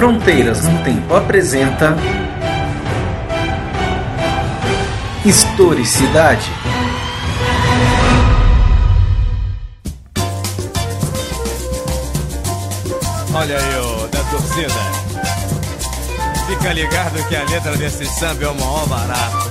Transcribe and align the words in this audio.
Fronteiras 0.00 0.64
no 0.64 0.82
Tempo 0.82 1.14
apresenta 1.14 1.94
Historicidade. 5.26 6.50
Olha 13.34 13.58
aí, 13.58 13.78
ô, 13.78 14.08
da 14.08 14.24
torcida. 14.30 14.72
Fica 16.46 16.72
ligado 16.72 17.28
que 17.28 17.36
a 17.36 17.44
letra 17.44 17.76
desse 17.76 18.06
samba 18.06 18.44
é 18.44 18.48
o 18.48 18.54
maior 18.54 18.88
barato. 18.88 19.50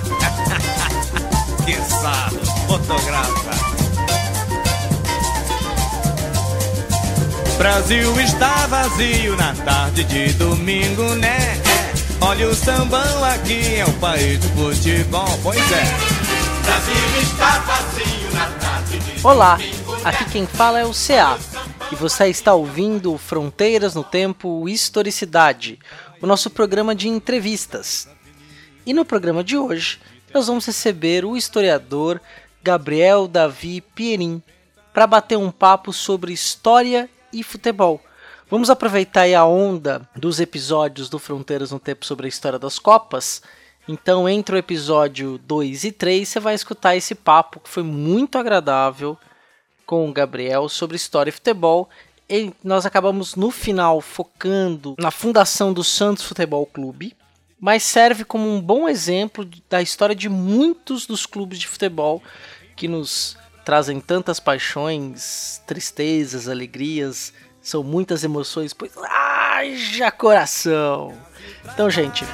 que 1.63 1.75
sarro, 1.75 2.39
fotografa. 2.65 3.68
Brasil 7.59 8.17
está 8.21 8.67
vazio 8.67 9.35
na 9.35 9.53
tarde 9.53 10.05
de 10.05 10.31
domingo, 10.31 11.13
né? 11.15 11.61
Olha 12.21 12.47
o 12.47 12.55
sambão 12.55 13.21
aqui, 13.25 13.75
é 13.75 13.83
o 13.83 13.91
país 13.99 14.39
do 14.39 14.47
futebol, 14.47 15.27
pois 15.43 15.59
é. 15.59 15.83
Brasil 16.63 17.21
está 17.21 17.59
vazio 17.59 18.31
na 18.31 18.49
tarde 18.59 18.99
de 18.99 19.27
Olá, 19.27 19.59
aqui 20.05 20.23
quem 20.31 20.47
fala 20.47 20.79
é 20.79 20.85
o 20.85 20.93
CA 20.93 21.37
e 21.91 21.95
você 21.95 22.27
está 22.27 22.53
ouvindo 22.53 23.17
Fronteiras 23.17 23.93
no 23.93 24.05
Tempo 24.05 24.69
Historicidade, 24.69 25.77
o 26.21 26.25
nosso 26.25 26.49
programa 26.49 26.95
de 26.95 27.09
entrevistas. 27.09 28.07
E 28.85 28.93
no 28.93 29.03
programa 29.03 29.43
de 29.43 29.57
hoje, 29.57 29.99
nós 30.33 30.47
vamos 30.47 30.65
receber 30.65 31.25
o 31.25 31.35
historiador 31.35 32.21
Gabriel 32.63 33.27
Davi 33.27 33.81
Pierin 33.81 34.41
para 34.93 35.05
bater 35.05 35.37
um 35.37 35.51
papo 35.51 35.91
sobre 35.91 36.31
história 36.31 37.09
e 37.31 37.43
futebol. 37.43 38.01
Vamos 38.49 38.69
aproveitar 38.69 39.31
a 39.33 39.45
onda 39.45 40.07
dos 40.15 40.39
episódios 40.39 41.07
do 41.07 41.19
Fronteiras 41.19 41.71
no 41.71 41.79
Tempo 41.79 42.05
sobre 42.05 42.25
a 42.25 42.29
história 42.29 42.57
das 42.57 42.79
Copas. 42.79 43.41
Então, 43.87 44.27
entre 44.27 44.55
o 44.55 44.57
episódio 44.57 45.37
2 45.39 45.83
e 45.83 45.91
3, 45.91 46.27
você 46.27 46.39
vai 46.39 46.55
escutar 46.55 46.95
esse 46.95 47.13
papo 47.13 47.59
que 47.59 47.69
foi 47.69 47.83
muito 47.83 48.37
agradável 48.37 49.17
com 49.85 50.07
o 50.07 50.13
Gabriel 50.13 50.67
sobre 50.69 50.95
história 50.95 51.29
e 51.29 51.33
futebol. 51.33 51.89
E 52.29 52.51
nós 52.63 52.85
acabamos 52.85 53.35
no 53.35 53.49
final 53.49 54.01
focando 54.01 54.95
na 54.99 55.09
fundação 55.09 55.73
do 55.73 55.83
Santos 55.83 56.23
Futebol 56.23 56.65
Clube, 56.65 57.15
mas 57.59 57.83
serve 57.83 58.23
como 58.23 58.47
um 58.47 58.61
bom 58.61 58.87
exemplo 58.87 59.47
da 59.69 59.81
história 59.81 60.15
de 60.15 60.29
muitos 60.29 61.05
dos 61.05 61.25
clubes 61.25 61.59
de 61.59 61.67
futebol 61.67 62.21
que 62.75 62.87
nos 62.87 63.35
trazem 63.69 63.99
tantas 63.99 64.39
paixões, 64.39 65.61
tristezas, 65.67 66.47
alegrias, 66.49 67.31
são 67.61 67.83
muitas 67.83 68.23
emoções, 68.23 68.73
pois 68.73 68.91
haja 68.97 70.09
coração. 70.09 71.13
Então, 71.71 71.87
gente, 71.87 72.25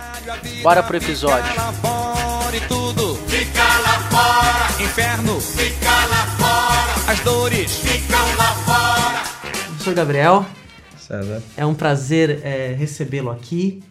bora 0.64 0.82
pro 0.82 0.96
episódio. 0.96 1.46
Fica 1.50 1.62
lá 1.62 1.74
fora 1.74 2.62
tudo. 2.70 3.16
Fica 3.28 3.64
lá 3.82 4.00
fora. 4.10 4.82
Inferno. 4.82 5.42
Fica 5.42 6.06
lá 6.06 6.26
fora. 6.38 7.12
As 7.12 7.20
dores. 7.20 7.80
Ficam 7.80 8.36
lá 8.38 8.54
fora. 8.64 9.52
Professor 9.68 9.94
Gabriel, 9.94 10.46
César. 10.98 11.44
é 11.58 11.66
um 11.66 11.76
prazer 11.76 12.46
é, 12.46 12.72
recebê-lo 12.72 13.30
aqui 13.30 13.84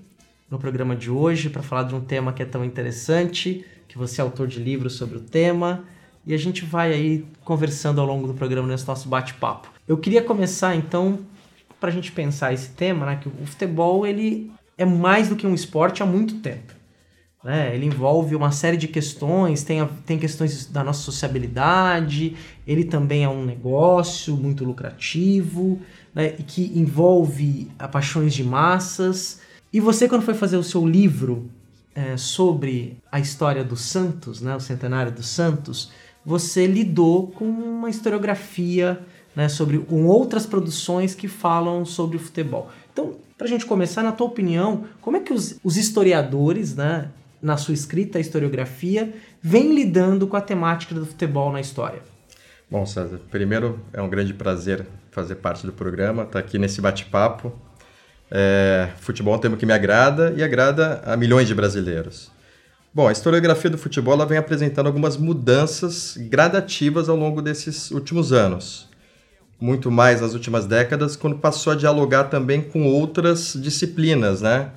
no 0.51 0.59
programa 0.59 0.97
de 0.97 1.11
hoje 1.11 1.51
para 1.51 1.63
falar 1.63 1.83
de 1.83 1.95
um 1.95 2.01
tema 2.01 2.33
que 2.33 2.43
é 2.43 2.47
tão 2.47 2.65
interessante, 2.65 3.67
que 3.87 3.99
você 3.99 4.23
é 4.23 4.25
autor 4.25 4.49
de 4.49 4.59
livros 4.61 4.95
sobre 4.95 5.19
o 5.19 5.21
tema, 5.21 5.85
e 6.27 6.33
a 6.35 6.39
gente 6.39 6.65
vai 6.65 6.93
aí 6.93 7.25
conversando 7.45 8.01
ao 8.01 8.07
longo 8.07 8.27
do 8.27 8.35
programa 8.35 8.69
nesse 8.69 8.87
nosso 8.87 9.09
bate-papo. 9.09 9.69
Eu 9.87 9.99
queria 9.99 10.23
começar 10.23 10.75
então 10.75 11.19
para 11.81 11.91
a 11.91 11.93
gente 11.93 12.11
pensar 12.13 12.53
esse 12.53 12.71
tema, 12.71 13.05
né, 13.07 13.19
que 13.21 13.29
o 13.29 13.47
futebol 13.47 14.07
ele 14.07 14.51
é 14.79 14.85
mais 14.85 15.29
do 15.29 15.37
que 15.37 15.47
um 15.47 15.55
esporte 15.55 16.03
há 16.03 16.07
muito 16.07 16.37
tempo. 16.37 16.73
Né? 17.45 17.75
Ele 17.75 17.85
envolve 17.85 18.35
uma 18.35 18.51
série 18.51 18.79
de 18.79 18.89
questões, 18.89 19.63
tem, 19.63 19.81
a- 19.81 19.89
tem 20.07 20.19
questões 20.19 20.65
da 20.67 20.83
nossa 20.83 21.03
sociabilidade, 21.03 22.35
ele 22.67 22.85
também 22.85 23.23
é 23.25 23.29
um 23.29 23.45
negócio 23.45 24.35
muito 24.35 24.65
lucrativo, 24.65 25.79
né? 26.15 26.31
que 26.31 26.73
envolve 26.75 27.71
a 27.79 27.87
paixões 27.87 28.33
de 28.33 28.43
massas. 28.43 29.41
E 29.73 29.79
você, 29.79 30.09
quando 30.09 30.23
foi 30.23 30.33
fazer 30.35 30.57
o 30.57 30.63
seu 30.63 30.87
livro 30.87 31.51
é, 31.95 32.17
sobre 32.17 32.97
a 33.13 33.21
história 33.21 33.63
do 33.63 33.77
Santos, 33.77 34.41
né? 34.41 34.57
o 34.57 34.61
centenário 34.61 35.13
do 35.13 35.23
Santos, 35.23 35.93
você 36.25 36.67
lidou 36.67 37.29
com 37.29 37.45
uma 37.45 37.91
historiografia 37.91 39.01
né? 39.35 39.49
sobre 39.49 39.79
com 39.79 40.07
outras 40.07 40.47
produções 40.47 41.15
que 41.15 41.29
falam 41.29 41.85
sobre 41.85 42.17
o 42.17 42.21
futebol. 42.21 42.71
Então, 42.93 43.15
para 43.37 43.47
a 43.47 43.51
gente 43.51 43.67
começar, 43.67 44.03
na 44.03 44.13
tua 44.13 44.27
opinião, 44.27 44.85
como 45.01 45.17
é 45.17 45.21
que 45.21 45.33
os, 45.33 45.59
os 45.65 45.77
historiadores, 45.77 46.77
né, 46.77 47.11
na 47.43 47.57
sua 47.57 47.75
escrita, 47.75 48.19
a 48.19 48.21
historiografia, 48.21 49.13
vêm 49.43 49.75
lidando 49.75 50.27
com 50.27 50.37
a 50.37 50.41
temática 50.41 50.95
do 50.95 51.05
futebol 51.05 51.53
na 51.53 51.61
história? 51.61 52.01
Bom, 52.71 52.87
César, 52.87 53.21
primeiro 53.31 53.81
é 53.93 54.01
um 54.01 54.09
grande 54.09 54.33
prazer 54.33 54.87
fazer 55.11 55.37
parte 55.37 55.67
do 55.67 55.73
programa, 55.73 56.23
estar 56.25 56.39
aqui 56.39 56.59
nesse 56.59 56.81
bate-papo. 56.81 57.53
É, 58.31 58.89
futebol 59.01 59.35
é 59.35 59.37
um 59.37 59.41
tema 59.41 59.57
que 59.57 59.67
me 59.67 59.73
agrada 59.73 60.35
e 60.37 60.43
agrada 60.43 61.03
a 61.05 61.17
milhões 61.17 61.47
de 61.47 61.55
brasileiros. 61.55 62.33
Bom, 62.95 63.09
a 63.09 63.13
historiografia 63.13 63.69
do 63.71 63.77
futebol 63.77 64.15
ela 64.15 64.25
vem 64.25 64.39
apresentando 64.39 64.87
algumas 64.87 65.17
mudanças 65.17 66.17
gradativas 66.17 67.09
ao 67.09 67.17
longo 67.17 67.43
desses 67.43 67.91
últimos 67.91 68.33
anos. 68.33 68.89
Muito 69.61 69.91
mais 69.91 70.21
nas 70.21 70.35
últimas 70.35 70.67
décadas, 70.67 71.17
quando 71.17 71.39
passou 71.39 71.73
a 71.73 71.77
dialogar 71.77 72.25
também 72.25 72.61
com 72.63 72.87
outras 72.87 73.55
disciplinas, 73.61 74.41
né? 74.43 74.71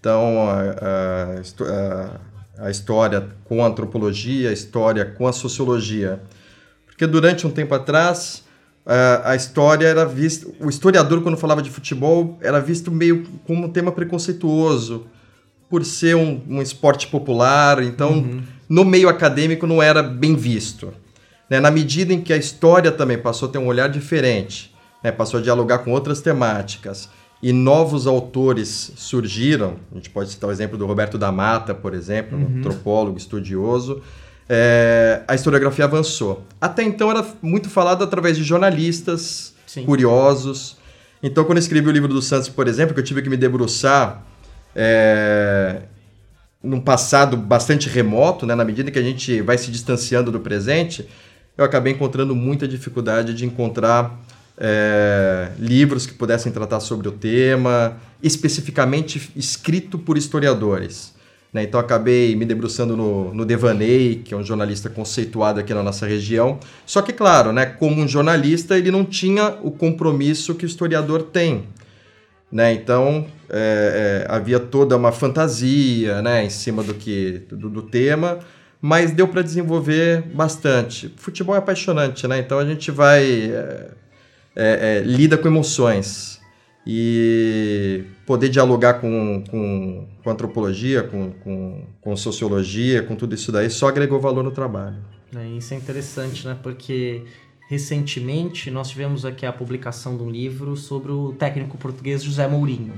Então, 0.00 0.48
a, 0.48 1.40
a 2.58 2.66
a- 2.66 2.70
história 2.70 3.28
com 3.44 3.64
a 3.64 3.68
antropologia, 3.68 4.50
a 4.50 4.52
história 4.52 5.04
com 5.04 5.26
a 5.26 5.32
sociologia. 5.32 6.20
Porque 6.86 7.06
durante 7.06 7.46
um 7.46 7.50
tempo 7.50 7.74
atrás, 7.74 8.44
a 9.24 9.34
história 9.36 9.86
era 9.86 10.04
vista. 10.04 10.48
O 10.60 10.68
historiador, 10.68 11.22
quando 11.22 11.36
falava 11.36 11.62
de 11.62 11.70
futebol, 11.70 12.38
era 12.40 12.60
visto 12.60 12.90
meio 12.90 13.24
como 13.46 13.66
um 13.66 13.70
tema 13.70 13.92
preconceituoso, 13.92 15.06
por 15.72 15.86
ser 15.86 16.14
um, 16.14 16.38
um 16.46 16.60
esporte 16.60 17.06
popular. 17.06 17.82
Então, 17.82 18.42
no 18.68 18.84
meio 18.84 19.08
acadêmico, 19.08 19.66
não 19.66 19.82
era 19.82 20.02
bem 20.02 20.36
visto. 20.36 20.92
Né? 21.48 21.60
Na 21.60 21.70
medida 21.70 22.12
em 22.12 22.20
que 22.20 22.30
a 22.30 22.36
história 22.36 22.92
também 22.92 23.16
passou 23.16 23.48
a 23.48 23.52
ter 23.52 23.56
um 23.56 23.66
olhar 23.66 23.88
diferente, 23.88 24.70
né? 25.02 25.10
passou 25.10 25.40
a 25.40 25.42
dialogar 25.42 25.78
com 25.78 25.90
outras 25.90 26.20
temáticas. 26.20 27.08
E 27.42 27.54
novos 27.54 28.06
autores 28.06 28.92
surgiram, 28.96 29.76
a 29.90 29.94
gente 29.94 30.10
pode 30.10 30.28
citar 30.28 30.50
o 30.50 30.52
exemplo 30.52 30.76
do 30.76 30.84
Roberto 30.84 31.16
da 31.16 31.32
Mata, 31.32 31.74
por 31.74 31.94
exemplo, 31.94 32.36
um 32.36 32.58
antropólogo 32.58 33.16
estudioso, 33.16 34.02
é, 34.50 35.22
a 35.26 35.34
historiografia 35.34 35.86
avançou. 35.86 36.44
Até 36.60 36.82
então 36.82 37.10
era 37.10 37.26
muito 37.40 37.70
falado 37.70 38.04
através 38.04 38.36
de 38.36 38.44
jornalistas 38.44 39.54
Sim. 39.66 39.86
curiosos. 39.86 40.76
Então, 41.22 41.44
quando 41.44 41.56
eu 41.56 41.62
escrevi 41.62 41.88
o 41.88 41.92
livro 41.92 42.12
do 42.12 42.20
Santos, 42.20 42.50
por 42.50 42.68
exemplo, 42.68 42.92
que 42.92 43.00
eu 43.00 43.04
tive 43.04 43.22
que 43.22 43.30
me 43.30 43.38
debruçar 43.38 44.22
é, 44.74 45.82
num 46.62 46.80
passado 46.80 47.36
bastante 47.36 47.88
remoto, 47.88 48.46
né, 48.46 48.54
na 48.54 48.64
medida 48.64 48.90
que 48.90 48.98
a 48.98 49.02
gente 49.02 49.40
vai 49.40 49.58
se 49.58 49.70
distanciando 49.70 50.30
do 50.30 50.40
presente, 50.40 51.08
eu 51.56 51.64
acabei 51.64 51.92
encontrando 51.92 52.34
muita 52.34 52.66
dificuldade 52.66 53.34
de 53.34 53.44
encontrar 53.44 54.18
é, 54.56 55.50
livros 55.58 56.06
que 56.06 56.14
pudessem 56.14 56.52
tratar 56.52 56.80
sobre 56.80 57.08
o 57.08 57.12
tema, 57.12 57.96
especificamente 58.22 59.30
escrito 59.34 59.98
por 59.98 60.16
historiadores. 60.16 61.12
né? 61.52 61.64
Então 61.64 61.78
acabei 61.80 62.34
me 62.36 62.44
debruçando 62.44 62.96
no, 62.96 63.34
no 63.34 63.44
Devaney, 63.44 64.22
que 64.24 64.32
é 64.32 64.36
um 64.36 64.44
jornalista 64.44 64.88
conceituado 64.88 65.60
aqui 65.60 65.74
na 65.74 65.82
nossa 65.82 66.06
região. 66.06 66.58
Só 66.86 67.02
que, 67.02 67.12
claro, 67.12 67.52
né, 67.52 67.66
como 67.66 68.00
um 68.00 68.08
jornalista, 68.08 68.78
ele 68.78 68.90
não 68.90 69.04
tinha 69.04 69.56
o 69.62 69.70
compromisso 69.70 70.54
que 70.54 70.64
o 70.64 70.68
historiador 70.68 71.24
tem. 71.24 71.64
Né? 72.52 72.74
Então 72.74 73.26
é, 73.48 74.26
é, 74.28 74.32
havia 74.32 74.60
toda 74.60 74.96
uma 74.96 75.10
fantasia 75.10 76.20
né, 76.20 76.44
em 76.44 76.50
cima 76.50 76.82
do 76.82 76.92
que 76.92 77.42
do, 77.50 77.70
do 77.70 77.82
tema, 77.82 78.40
mas 78.80 79.12
deu 79.12 79.26
para 79.26 79.40
desenvolver 79.40 80.22
bastante. 80.34 81.12
Futebol 81.16 81.54
é 81.54 81.58
apaixonante, 81.58 82.28
né? 82.28 82.38
Então 82.38 82.58
a 82.58 82.66
gente 82.66 82.90
vai 82.90 83.22
é, 83.24 83.90
é, 84.54 84.98
é, 84.98 85.02
lida 85.04 85.38
com 85.38 85.48
emoções 85.48 86.40
e 86.86 88.04
poder 88.26 88.48
dialogar 88.48 88.94
com, 88.94 89.44
com, 89.48 90.08
com 90.22 90.30
antropologia, 90.30 91.02
com, 91.02 91.30
com, 91.30 91.86
com 92.00 92.16
sociologia, 92.16 93.02
com 93.02 93.14
tudo 93.14 93.34
isso 93.34 93.52
daí, 93.52 93.70
só 93.70 93.88
agregou 93.88 94.20
valor 94.20 94.42
no 94.42 94.50
trabalho. 94.50 94.96
É, 95.34 95.46
Isso 95.56 95.72
é 95.72 95.76
interessante, 95.76 96.46
né? 96.46 96.56
Porque 96.62 97.22
recentemente 97.72 98.70
nós 98.70 98.90
tivemos 98.90 99.24
aqui 99.24 99.46
a 99.46 99.52
publicação 99.52 100.14
de 100.14 100.22
um 100.22 100.30
livro 100.30 100.76
sobre 100.76 101.10
o 101.10 101.32
técnico 101.32 101.78
português 101.78 102.22
José 102.22 102.46
Mourinho, 102.46 102.92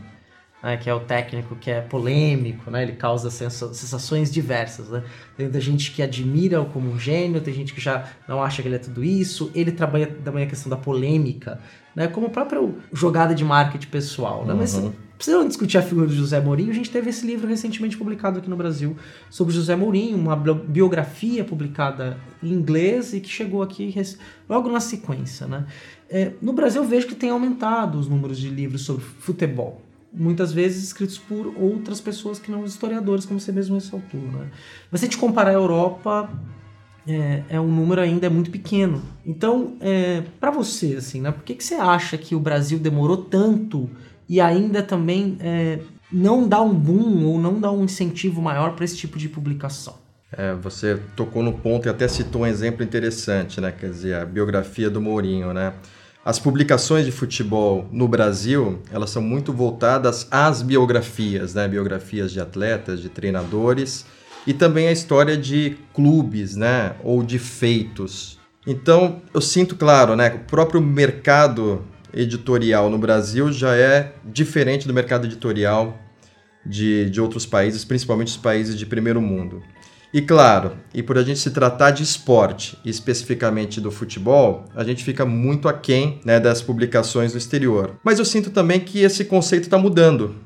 né? 0.60 0.76
que 0.76 0.90
é 0.90 0.94
o 0.94 0.98
técnico 0.98 1.54
que 1.54 1.70
é 1.70 1.80
polêmico, 1.80 2.72
né? 2.72 2.82
Ele 2.82 2.94
causa 2.94 3.30
sensa- 3.30 3.72
sensações 3.72 4.32
diversas, 4.32 4.88
né? 4.88 5.04
Tem 5.36 5.60
gente 5.60 5.92
que 5.92 6.02
admira-o 6.02 6.66
como 6.66 6.90
um 6.90 6.98
gênio, 6.98 7.40
tem 7.40 7.54
gente 7.54 7.72
que 7.72 7.80
já 7.80 8.08
não 8.26 8.42
acha 8.42 8.62
que 8.62 8.66
ele 8.66 8.74
é 8.74 8.80
tudo 8.80 9.04
isso. 9.04 9.48
Ele 9.54 9.70
trabalha 9.70 10.08
também 10.08 10.42
a 10.42 10.46
questão 10.48 10.68
da 10.68 10.76
polêmica, 10.76 11.60
né? 11.94 12.08
Como 12.08 12.28
própria 12.30 12.60
jogada 12.92 13.32
de 13.32 13.44
marketing 13.44 13.86
pessoal, 13.86 14.44
né? 14.44 14.54
Mas 14.54 14.74
Uhum. 15.14 15.16
precisam 15.16 15.46
discutir 15.46 15.78
a 15.78 15.82
figura 15.82 16.06
do 16.06 16.12
José 16.12 16.40
Mourinho, 16.40 16.70
a 16.70 16.74
gente 16.74 16.90
teve 16.90 17.10
esse 17.10 17.26
livro 17.26 17.46
recentemente 17.46 17.96
publicado 17.96 18.38
aqui 18.38 18.50
no 18.50 18.56
Brasil 18.56 18.96
sobre 19.30 19.54
José 19.54 19.76
Mourinho, 19.76 20.16
uma 20.16 20.36
biografia 20.36 21.44
publicada 21.44 22.18
em 22.42 22.52
inglês 22.52 23.12
e 23.14 23.20
que 23.20 23.28
chegou 23.28 23.62
aqui 23.62 23.94
logo 24.48 24.70
na 24.70 24.80
sequência. 24.80 25.46
Né? 25.46 25.66
É, 26.10 26.32
no 26.42 26.52
Brasil 26.52 26.82
eu 26.82 26.88
vejo 26.88 27.06
que 27.06 27.14
tem 27.14 27.30
aumentado 27.30 27.98
os 27.98 28.08
números 28.08 28.38
de 28.38 28.48
livros 28.48 28.82
sobre 28.82 29.02
futebol 29.02 29.80
muitas 30.16 30.52
vezes 30.52 30.84
escritos 30.84 31.18
por 31.18 31.52
outras 31.58 32.00
pessoas 32.00 32.38
que 32.38 32.50
não 32.50 32.62
os 32.62 32.70
historiadores, 32.72 33.26
como 33.26 33.40
você 33.40 33.50
mesmo 33.50 33.74
ressaltou. 33.74 34.20
Né? 34.20 34.48
Mas 34.90 35.00
se 35.00 35.06
a 35.06 35.08
gente 35.08 35.18
comparar 35.18 35.50
a 35.50 35.54
Europa, 35.54 36.30
é, 37.06 37.42
é 37.48 37.60
um 37.60 37.66
número 37.66 38.00
ainda 38.00 38.30
muito 38.30 38.50
pequeno. 38.50 39.02
Então, 39.26 39.76
é, 39.80 40.22
para 40.40 40.50
você, 40.50 40.94
assim, 40.96 41.20
né, 41.20 41.32
por 41.32 41.42
que, 41.42 41.54
que 41.54 41.64
você 41.64 41.74
acha 41.74 42.16
que 42.16 42.34
o 42.34 42.40
Brasil 42.40 42.78
demorou 42.78 43.16
tanto 43.16 43.90
e 44.28 44.40
ainda 44.40 44.82
também 44.82 45.36
é, 45.40 45.78
não 46.10 46.48
dá 46.48 46.60
um 46.60 46.74
boom 46.74 47.24
ou 47.24 47.38
não 47.38 47.60
dá 47.60 47.70
um 47.70 47.84
incentivo 47.84 48.40
maior 48.40 48.74
para 48.74 48.84
esse 48.84 48.96
tipo 48.96 49.18
de 49.18 49.28
publicação? 49.28 49.94
É, 50.36 50.52
você 50.54 50.98
tocou 51.14 51.42
no 51.42 51.52
ponto 51.52 51.86
e 51.86 51.88
até 51.88 52.08
citou 52.08 52.42
um 52.42 52.46
exemplo 52.46 52.82
interessante, 52.82 53.60
né? 53.60 53.72
Quer 53.72 53.90
dizer, 53.90 54.14
a 54.16 54.24
biografia 54.24 54.90
do 54.90 55.00
Mourinho, 55.00 55.52
né? 55.52 55.72
As 56.24 56.38
publicações 56.38 57.04
de 57.04 57.12
futebol 57.12 57.86
no 57.92 58.08
Brasil, 58.08 58.80
elas 58.90 59.10
são 59.10 59.22
muito 59.22 59.52
voltadas 59.52 60.26
às 60.30 60.62
biografias, 60.62 61.54
né? 61.54 61.68
Biografias 61.68 62.32
de 62.32 62.40
atletas, 62.40 63.00
de 63.00 63.08
treinadores 63.08 64.06
e 64.46 64.52
também 64.52 64.88
a 64.88 64.92
história 64.92 65.36
de 65.36 65.76
clubes, 65.92 66.56
né? 66.56 66.96
Ou 67.02 67.22
de 67.22 67.38
feitos. 67.38 68.38
Então, 68.66 69.20
eu 69.32 69.40
sinto 69.40 69.76
claro, 69.76 70.16
né? 70.16 70.34
O 70.34 70.50
próprio 70.50 70.80
mercado 70.80 71.84
editorial 72.14 72.88
no 72.88 72.98
Brasil 72.98 73.52
já 73.52 73.74
é 73.74 74.12
diferente 74.24 74.86
do 74.86 74.94
mercado 74.94 75.26
editorial 75.26 75.98
de, 76.64 77.10
de 77.10 77.20
outros 77.20 77.44
países, 77.44 77.84
principalmente 77.84 78.28
os 78.28 78.36
países 78.36 78.78
de 78.78 78.86
primeiro 78.86 79.20
mundo. 79.20 79.62
E 80.12 80.22
claro, 80.22 80.76
e 80.94 81.02
por 81.02 81.18
a 81.18 81.22
gente 81.24 81.40
se 81.40 81.50
tratar 81.50 81.90
de 81.90 82.04
esporte, 82.04 82.78
especificamente 82.84 83.80
do 83.80 83.90
futebol, 83.90 84.64
a 84.72 84.84
gente 84.84 85.02
fica 85.02 85.26
muito 85.26 85.68
aquém 85.68 86.20
né, 86.24 86.38
das 86.38 86.62
publicações 86.62 87.32
do 87.32 87.38
exterior. 87.38 87.96
Mas 88.04 88.20
eu 88.20 88.24
sinto 88.24 88.50
também 88.50 88.78
que 88.78 89.00
esse 89.00 89.24
conceito 89.24 89.64
está 89.64 89.76
mudando. 89.76 90.36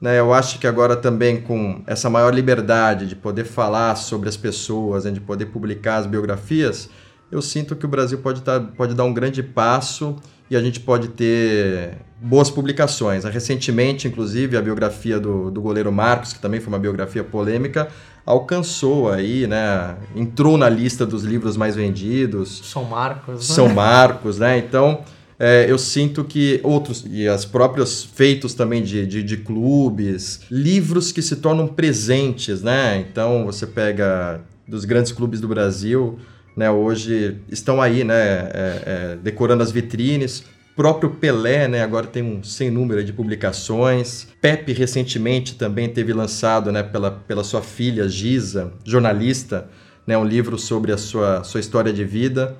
Né? 0.00 0.18
Eu 0.18 0.34
acho 0.34 0.58
que 0.58 0.66
agora 0.66 0.96
também 0.96 1.40
com 1.40 1.84
essa 1.86 2.10
maior 2.10 2.34
liberdade 2.34 3.06
de 3.06 3.14
poder 3.14 3.44
falar 3.44 3.94
sobre 3.94 4.28
as 4.28 4.36
pessoas, 4.36 5.04
né, 5.04 5.12
de 5.12 5.20
poder 5.20 5.46
publicar 5.46 5.98
as 5.98 6.06
biografias, 6.06 6.90
eu 7.30 7.40
sinto 7.40 7.76
que 7.76 7.86
o 7.86 7.88
Brasil 7.88 8.18
pode, 8.18 8.42
tá, 8.42 8.58
pode 8.58 8.92
dar 8.92 9.04
um 9.04 9.14
grande 9.14 9.40
passo 9.40 10.16
e 10.52 10.56
a 10.56 10.60
gente 10.60 10.80
pode 10.80 11.08
ter 11.08 11.94
boas 12.20 12.50
publicações. 12.50 13.24
Recentemente, 13.24 14.06
inclusive, 14.06 14.54
a 14.54 14.60
biografia 14.60 15.18
do, 15.18 15.50
do 15.50 15.62
goleiro 15.62 15.90
Marcos, 15.90 16.34
que 16.34 16.40
também 16.40 16.60
foi 16.60 16.68
uma 16.68 16.78
biografia 16.78 17.24
polêmica, 17.24 17.88
alcançou 18.26 19.10
aí, 19.10 19.46
né? 19.46 19.96
Entrou 20.14 20.58
na 20.58 20.68
lista 20.68 21.06
dos 21.06 21.24
livros 21.24 21.56
mais 21.56 21.74
vendidos. 21.74 22.60
São 22.64 22.84
Marcos. 22.84 23.48
Né? 23.48 23.54
São 23.54 23.66
Marcos, 23.70 24.38
né? 24.38 24.58
Então, 24.58 25.02
é, 25.38 25.64
eu 25.66 25.78
sinto 25.78 26.22
que 26.22 26.60
outros, 26.62 27.02
e 27.08 27.26
as 27.26 27.46
próprios 27.46 28.04
feitos 28.04 28.52
também 28.52 28.82
de, 28.82 29.06
de, 29.06 29.22
de, 29.22 29.38
clubes, 29.38 30.42
livros 30.50 31.12
que 31.12 31.22
se 31.22 31.36
tornam 31.36 31.66
presentes, 31.66 32.62
né? 32.62 32.98
Então, 33.10 33.46
você 33.46 33.66
pega 33.66 34.42
dos 34.68 34.84
grandes 34.84 35.12
clubes 35.12 35.40
do 35.40 35.48
Brasil, 35.48 36.18
né, 36.56 36.70
hoje 36.70 37.38
estão 37.48 37.80
aí, 37.80 38.04
né, 38.04 38.14
é, 38.14 38.82
é, 38.86 39.18
decorando 39.22 39.62
as 39.62 39.70
vitrines. 39.70 40.44
Próprio 40.74 41.10
Pelé, 41.10 41.68
né, 41.68 41.82
agora 41.82 42.06
tem 42.06 42.22
um 42.22 42.42
sem 42.42 42.70
número 42.70 43.04
de 43.04 43.12
publicações. 43.12 44.28
Pepe 44.40 44.72
recentemente 44.72 45.54
também 45.54 45.88
teve 45.88 46.12
lançado, 46.12 46.72
né, 46.72 46.82
pela, 46.82 47.10
pela 47.10 47.44
sua 47.44 47.60
filha 47.60 48.08
Giza, 48.08 48.72
jornalista, 48.84 49.68
né, 50.06 50.16
um 50.16 50.24
livro 50.24 50.58
sobre 50.58 50.92
a 50.92 50.96
sua, 50.96 51.44
sua 51.44 51.60
história 51.60 51.92
de 51.92 52.04
vida. 52.04 52.56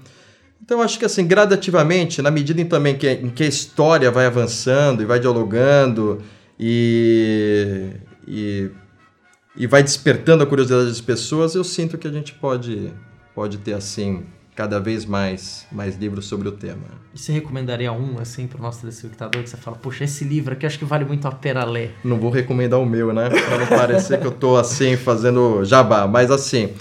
Então 0.62 0.80
acho 0.80 0.98
que 0.98 1.04
assim, 1.04 1.26
gradativamente, 1.26 2.22
na 2.22 2.30
medida 2.30 2.60
em 2.60 2.66
também 2.66 2.96
que, 2.96 3.10
em 3.10 3.30
que 3.30 3.42
a 3.42 3.48
história 3.48 4.10
vai 4.10 4.26
avançando 4.26 5.02
e 5.02 5.06
vai 5.06 5.18
dialogando 5.18 6.22
e, 6.58 7.90
e, 8.28 8.70
e 9.56 9.66
vai 9.66 9.82
despertando 9.82 10.44
a 10.44 10.46
curiosidade 10.46 10.86
das 10.86 11.00
pessoas, 11.00 11.54
eu 11.54 11.64
sinto 11.64 11.98
que 11.98 12.06
a 12.06 12.12
gente 12.12 12.34
pode 12.34 12.92
pode 13.34 13.58
ter 13.58 13.74
assim 13.74 14.24
cada 14.54 14.78
vez 14.78 15.04
mais 15.04 15.66
mais 15.72 15.96
livros 15.96 16.26
sobre 16.26 16.48
o 16.48 16.52
tema. 16.52 16.84
E 17.14 17.18
você 17.18 17.32
recomendaria 17.32 17.92
um 17.92 18.18
assim 18.18 18.46
para 18.46 18.58
o 18.58 18.62
nosso 18.62 18.80
telespectador 18.80 19.42
que 19.42 19.48
você 19.48 19.56
fala, 19.56 19.76
poxa, 19.76 20.04
esse 20.04 20.24
livro 20.24 20.52
aqui 20.52 20.66
acho 20.66 20.78
que 20.78 20.84
vale 20.84 21.04
muito 21.04 21.26
a 21.26 21.32
pena 21.32 21.64
ler? 21.64 21.94
Não 22.04 22.18
vou 22.18 22.30
recomendar 22.30 22.80
o 22.80 22.86
meu, 22.86 23.12
né? 23.12 23.28
Para 23.28 23.58
não 23.58 23.66
parecer 23.66 24.20
que 24.20 24.26
eu 24.26 24.32
tô 24.32 24.56
assim 24.56 24.96
fazendo 24.96 25.64
jabá, 25.64 26.06
mas 26.06 26.30
assim, 26.30 26.74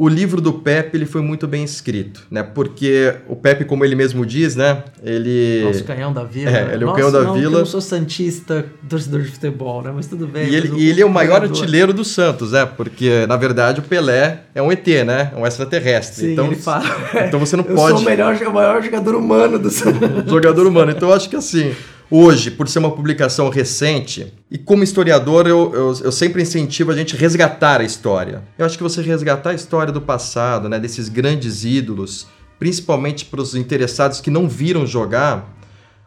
o 0.00 0.08
livro 0.08 0.40
do 0.40 0.52
Pepe 0.52 0.96
ele 0.96 1.06
foi 1.06 1.20
muito 1.20 1.48
bem 1.48 1.64
escrito, 1.64 2.24
né? 2.30 2.40
Porque 2.44 3.16
o 3.26 3.34
Pepe, 3.34 3.64
como 3.64 3.84
ele 3.84 3.96
mesmo 3.96 4.24
diz, 4.24 4.54
né? 4.54 4.84
Ele. 5.02 5.64
Nosso 5.64 5.82
canhão 5.82 6.12
da 6.12 6.22
vila. 6.22 6.52
É, 6.52 6.72
ele 6.72 6.84
é 6.84 6.86
o 6.86 6.92
canhão 6.92 7.10
da 7.10 7.24
não, 7.24 7.34
vila. 7.34 7.54
Eu 7.54 7.58
não 7.58 7.66
sou 7.66 7.80
santista, 7.80 8.64
torcedor 8.88 9.22
de 9.22 9.32
futebol, 9.32 9.82
né? 9.82 9.90
Mas 9.92 10.06
tudo 10.06 10.28
bem. 10.28 10.48
E 10.48 10.54
ele, 10.54 10.80
e 10.80 10.88
ele 10.88 11.02
é 11.02 11.04
o 11.04 11.10
maior 11.10 11.42
artilheiro 11.42 11.92
do 11.92 12.04
Santos, 12.04 12.52
né? 12.52 12.64
Porque, 12.64 13.26
na 13.26 13.36
verdade, 13.36 13.80
o 13.80 13.82
Pelé 13.82 14.42
é 14.54 14.62
um 14.62 14.70
ET, 14.70 14.86
né? 15.04 15.32
É 15.34 15.36
um 15.36 15.44
extraterrestre. 15.44 16.26
Sim, 16.26 16.32
então, 16.32 16.46
ele 16.46 16.54
fala. 16.54 16.84
Então 17.26 17.40
você 17.40 17.56
não 17.56 17.64
eu 17.64 17.74
pode. 17.74 17.90
Eu 17.90 17.96
sou 17.96 18.06
o, 18.06 18.08
melhor, 18.08 18.36
o 18.36 18.54
maior 18.54 18.80
jogador 18.80 19.16
humano 19.16 19.58
do 19.58 19.68
Santos. 19.68 20.00
jogador 20.30 20.64
humano. 20.64 20.92
Então 20.92 21.08
eu 21.08 21.14
acho 21.16 21.28
que 21.28 21.34
assim 21.34 21.74
hoje, 22.10 22.50
por 22.50 22.68
ser 22.68 22.78
uma 22.78 22.90
publicação 22.90 23.48
recente, 23.48 24.32
e 24.50 24.56
como 24.56 24.82
historiador, 24.82 25.46
eu, 25.46 25.72
eu, 25.74 26.00
eu, 26.04 26.12
sempre 26.12 26.42
incentivo 26.42 26.90
a 26.90 26.94
gente 26.94 27.16
resgatar 27.16 27.80
a 27.80 27.84
história. 27.84 28.42
Eu 28.56 28.64
acho 28.64 28.76
que 28.76 28.82
você 28.82 29.02
resgatar 29.02 29.50
a 29.50 29.54
história 29.54 29.92
do 29.92 30.00
passado, 30.00 30.68
né, 30.68 30.78
desses 30.78 31.08
grandes 31.08 31.64
ídolos, 31.64 32.26
principalmente 32.58 33.24
para 33.24 33.40
os 33.40 33.54
interessados 33.54 34.20
que 34.20 34.30
não 34.30 34.48
viram 34.48 34.86
jogar, 34.86 35.54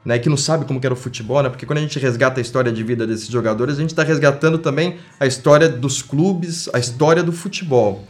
né, 0.03 0.17
que 0.17 0.27
não 0.27 0.37
sabem 0.37 0.67
como 0.67 0.79
era 0.83 0.93
o 0.93 0.97
futebol, 0.97 1.43
né, 1.43 1.49
porque 1.49 1.65
quando 1.65 1.77
a 1.77 1.81
gente 1.81 1.99
resgata 1.99 2.39
a 2.39 2.41
história 2.41 2.71
de 2.71 2.83
vida 2.83 3.05
desses 3.05 3.27
jogadores, 3.27 3.77
a 3.77 3.81
gente 3.81 3.91
está 3.91 4.03
resgatando 4.03 4.57
também 4.57 4.97
a 5.19 5.27
história 5.27 5.69
dos 5.69 6.01
clubes, 6.01 6.67
a 6.73 6.79
história 6.79 7.21
do 7.21 7.31
futebol. 7.31 8.05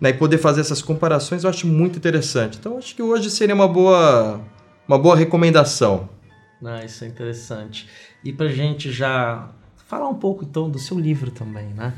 Né, 0.00 0.10
e 0.10 0.14
poder 0.14 0.38
fazer 0.38 0.60
essas 0.60 0.82
comparações 0.82 1.44
eu 1.44 1.50
acho 1.50 1.66
muito 1.68 1.96
interessante. 1.96 2.58
Então, 2.58 2.76
acho 2.76 2.96
que 2.96 3.02
hoje 3.02 3.30
seria 3.30 3.54
uma 3.54 3.68
boa, 3.68 4.40
uma 4.88 4.98
boa 4.98 5.14
recomendação. 5.14 6.08
Ah, 6.64 6.84
isso 6.84 7.04
é 7.04 7.06
interessante. 7.06 7.88
E 8.22 8.32
para 8.32 8.48
gente 8.48 8.90
já 8.90 9.50
falar 9.86 10.08
um 10.08 10.14
pouco 10.14 10.44
então 10.44 10.70
do 10.70 10.78
seu 10.78 10.98
livro 10.98 11.30
também, 11.30 11.66
né? 11.68 11.94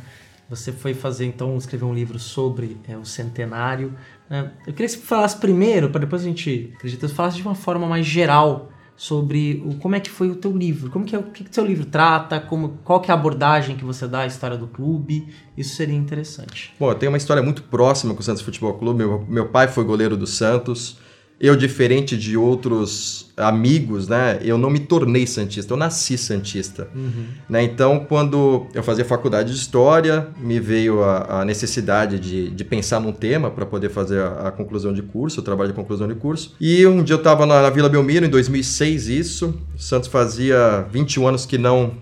Você 0.49 0.71
foi 0.73 0.95
fazer 0.95 1.27
então 1.27 1.57
escrever 1.57 1.85
um 1.85 1.95
livro 1.95 2.19
sobre 2.19 2.77
é, 2.89 2.97
o 2.97 3.05
centenário. 3.05 3.93
Né? 4.31 4.53
Eu 4.67 4.73
queria 4.73 4.87
que 4.87 4.93
você 4.93 4.99
falasse 4.99 5.37
primeiro, 5.39 5.91
para 5.91 6.01
depois 6.01 6.23
a 6.23 6.25
gente, 6.25 6.73
acredita, 6.77 7.09
falasse 7.09 7.37
de 7.37 7.43
uma 7.43 7.55
forma 7.55 7.87
mais 7.87 8.07
geral 8.07 8.71
sobre 8.97 9.63
o, 9.67 9.75
como 9.75 9.95
é 9.95 10.01
que 10.01 10.09
foi 10.09 10.31
o 10.31 10.37
teu 10.37 10.57
livro, 10.57 10.91
como 10.91 11.05
que 11.05 11.15
é 11.15 11.19
o 11.19 11.25
que, 11.25 11.45
que 11.45 11.55
seu 11.55 11.67
livro 11.67 11.85
trata, 11.85 12.41
como 12.41 12.79
qual 12.85 13.01
que 13.01 13.11
é 13.11 13.15
a 13.15 13.17
abordagem 13.17 13.77
que 13.77 13.85
você 13.85 14.07
dá 14.07 14.21
à 14.21 14.27
história 14.27 14.57
do 14.57 14.69
clube. 14.69 15.29
Isso 15.57 15.75
seria 15.75 15.97
interessante. 15.97 16.73
Bom, 16.79 16.91
eu 16.91 16.95
tenho 16.95 17.11
uma 17.11 17.19
história 17.19 17.43
muito 17.43 17.65
próxima 17.65 18.15
com 18.15 18.21
o 18.21 18.23
Santos 18.23 18.43
Futebol 18.43 18.75
Clube. 18.75 18.99
Meu, 18.99 19.27
meu 19.29 19.49
pai 19.49 19.67
foi 19.69 19.85
goleiro 19.85 20.17
do 20.17 20.27
Santos. 20.29 20.99
Eu, 21.39 21.55
diferente 21.55 22.17
de 22.17 22.35
outros 22.35 23.31
amigos, 23.37 24.09
né, 24.09 24.39
eu 24.43 24.57
não 24.57 24.71
me 24.71 24.79
tornei 24.79 25.27
santista, 25.27 25.75
eu 25.75 25.77
nasci 25.77 26.17
santista. 26.17 26.89
Uhum. 26.95 27.27
Né? 27.47 27.63
Então, 27.63 28.07
quando 28.09 28.67
eu 28.73 28.83
fazia 28.83 29.05
faculdade 29.05 29.53
de 29.53 29.59
história, 29.59 30.29
me 30.39 30.59
veio 30.59 31.03
a, 31.03 31.43
a 31.43 31.45
necessidade 31.45 32.19
de, 32.19 32.49
de, 32.49 32.65
pensar 32.65 33.01
num 33.01 33.13
tema 33.13 33.51
para 33.51 33.67
poder 33.67 33.91
fazer 33.91 34.21
a, 34.21 34.49
a, 34.49 34.51
conclusão 34.51 34.95
de 34.95 35.03
curso, 35.03 35.41
o 35.41 35.43
trabalho 35.43 35.69
de 35.69 35.77
conclusão 35.77 36.09
de 36.09 36.15
curso. 36.15 36.55
E 36.59 36.87
um 36.87 37.03
dia 37.03 37.15
eu 37.15 37.19
estava 37.19 37.45
na, 37.45 37.61
na, 37.61 37.69
Vila 37.69 37.91
Belmiro, 37.91 38.25
em 38.25 38.31
2006, 38.31 39.09
isso. 39.09 39.55
O 39.75 39.79
Santos 39.79 40.09
fazia 40.09 40.87
21 40.91 41.29
anos 41.29 41.45
que 41.45 41.59
não 41.59 41.93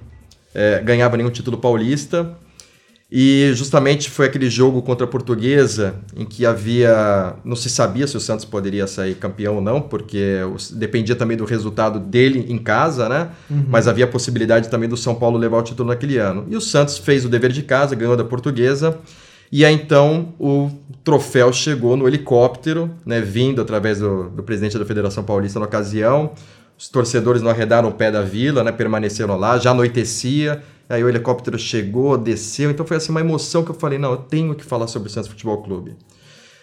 é, 0.55 0.81
ganhava 0.81 1.17
nenhum 1.17 1.31
título 1.31 1.59
paulista. 1.59 2.39
E 3.17 3.53
justamente 3.55 4.11
foi 4.11 4.27
aquele 4.27 4.51
jogo 4.51 4.83
contra 4.83 5.05
a 5.05 5.09
Portuguesa 5.09 5.95
em 6.17 6.25
que 6.25 6.45
havia. 6.45 7.37
Não 7.45 7.55
se 7.55 7.71
sabia 7.71 8.09
se 8.09 8.17
o 8.17 8.21
Santos 8.21 8.45
poderia 8.45 8.89
sair 8.89 9.15
campeão 9.15 9.55
ou 9.55 9.63
não, 9.63 9.81
porque 9.81 10.41
dependia 10.73 11.15
também 11.15 11.37
do 11.37 11.45
resultado 11.45 12.01
dele 12.01 12.45
em 12.49 12.59
casa, 12.59 13.09
né? 13.09 13.29
Uhum. 13.49 13.67
Mas 13.69 13.87
havia 13.87 14.05
a 14.05 14.09
possibilidade 14.09 14.69
também 14.69 14.89
do 14.89 14.97
São 14.97 15.15
Paulo 15.15 15.39
levar 15.39 15.59
o 15.59 15.63
título 15.63 15.91
naquele 15.91 16.19
ano. 16.19 16.45
E 16.51 16.57
o 16.57 16.61
Santos 16.61 16.99
fez 16.99 17.25
o 17.25 17.29
dever 17.29 17.53
de 17.53 17.63
casa, 17.63 17.95
ganhou 17.95 18.17
da 18.17 18.25
Portuguesa. 18.25 18.99
E 19.53 19.65
aí 19.65 19.73
então 19.73 20.35
o 20.37 20.69
troféu 21.05 21.53
chegou 21.53 21.97
no 21.97 22.09
helicóptero, 22.09 22.91
né, 23.07 23.21
vindo 23.21 23.63
através 23.63 24.01
do, 24.01 24.29
do 24.29 24.43
presidente 24.43 24.77
da 24.77 24.85
Federação 24.85 25.23
Paulista 25.23 25.61
na 25.61 25.67
ocasião. 25.67 26.33
Os 26.77 26.89
torcedores 26.89 27.41
não 27.43 27.53
arredaram 27.53 27.91
o 27.91 27.93
pé 27.93 28.11
da 28.11 28.23
vila, 28.23 28.65
né, 28.65 28.73
permaneceram 28.73 29.37
lá, 29.37 29.57
já 29.57 29.71
anoitecia 29.71 30.61
Aí 30.89 31.03
o 31.03 31.09
helicóptero 31.09 31.59
chegou, 31.59 32.19
desceu, 32.19 32.71
então 32.71 32.85
foi 32.85 32.97
assim 32.97 33.11
uma 33.11 33.21
emoção 33.21 33.65
que 33.65 33.71
eu 33.71 33.75
falei, 33.75 33.99
não, 33.99 34.13
eu 34.13 34.19
tenho 34.19 34.55
que 34.55 34.65
falar 34.65 34.87
sobre 34.87 35.09
o 35.09 35.11
Santos 35.11 35.29
Futebol 35.29 35.63
Clube. 35.63 35.97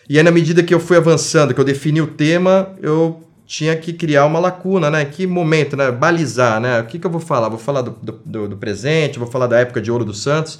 E 0.07 0.17
aí 0.17 0.23
na 0.23 0.31
medida 0.31 0.61
que 0.61 0.73
eu 0.73 0.79
fui 0.79 0.97
avançando, 0.97 1.53
que 1.53 1.59
eu 1.59 1.65
defini 1.65 2.01
o 2.01 2.07
tema, 2.07 2.75
eu 2.81 3.21
tinha 3.51 3.75
que 3.75 3.91
criar 3.91 4.25
uma 4.25 4.39
lacuna, 4.39 4.89
né? 4.89 5.03
Que 5.03 5.27
momento, 5.27 5.75
né? 5.75 5.91
Balizar, 5.91 6.61
né? 6.61 6.79
O 6.79 6.85
que, 6.85 6.97
que 6.97 7.05
eu 7.05 7.11
vou 7.11 7.19
falar? 7.19 7.49
Vou 7.49 7.57
falar 7.57 7.81
do, 7.81 7.91
do, 8.25 8.47
do 8.47 8.55
presente, 8.55 9.19
vou 9.19 9.27
falar 9.27 9.47
da 9.47 9.59
época 9.59 9.81
de 9.81 9.91
ouro 9.91 10.05
do 10.05 10.13
Santos. 10.13 10.57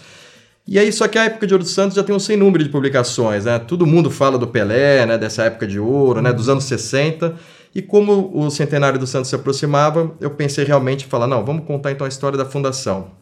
E 0.68 0.78
aí, 0.78 0.92
só 0.92 1.08
que 1.08 1.18
a 1.18 1.24
época 1.24 1.48
de 1.48 1.54
ouro 1.54 1.64
do 1.64 1.70
Santos 1.70 1.96
já 1.96 2.04
tem 2.04 2.14
um 2.14 2.20
sem 2.20 2.36
número 2.36 2.62
de 2.64 2.70
publicações, 2.70 3.46
né? 3.46 3.60
Todo 3.60 3.86
mundo 3.86 4.12
fala 4.12 4.38
do 4.38 4.46
Pelé, 4.46 5.06
né? 5.06 5.18
Dessa 5.18 5.44
época 5.44 5.66
de 5.66 5.80
ouro, 5.80 6.22
né? 6.22 6.34
Dos 6.34 6.50
anos 6.50 6.66
60. 6.66 7.36
E 7.74 7.82
como 7.82 8.30
o 8.34 8.50
centenário 8.50 9.00
do 9.00 9.08
Santos 9.08 9.30
se 9.30 9.36
aproximava, 9.36 10.12
eu 10.20 10.32
pensei 10.32 10.66
realmente 10.66 11.06
em 11.06 11.08
falar, 11.08 11.28
não, 11.28 11.46
vamos 11.46 11.66
contar 11.66 11.92
então 11.92 12.04
a 12.04 12.10
história 12.10 12.38
da 12.38 12.46
fundação. 12.46 13.21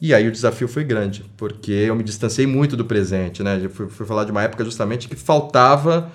E 0.00 0.12
aí 0.12 0.26
o 0.26 0.32
desafio 0.32 0.68
foi 0.68 0.84
grande, 0.84 1.24
porque 1.36 1.72
eu 1.72 1.94
me 1.94 2.02
distanciei 2.02 2.46
muito 2.46 2.76
do 2.76 2.84
presente, 2.84 3.42
né? 3.42 3.60
Eu 3.62 3.70
fui, 3.70 3.88
fui 3.88 4.04
falar 4.04 4.24
de 4.24 4.32
uma 4.32 4.42
época 4.42 4.64
justamente 4.64 5.08
que 5.08 5.16
faltava 5.16 6.10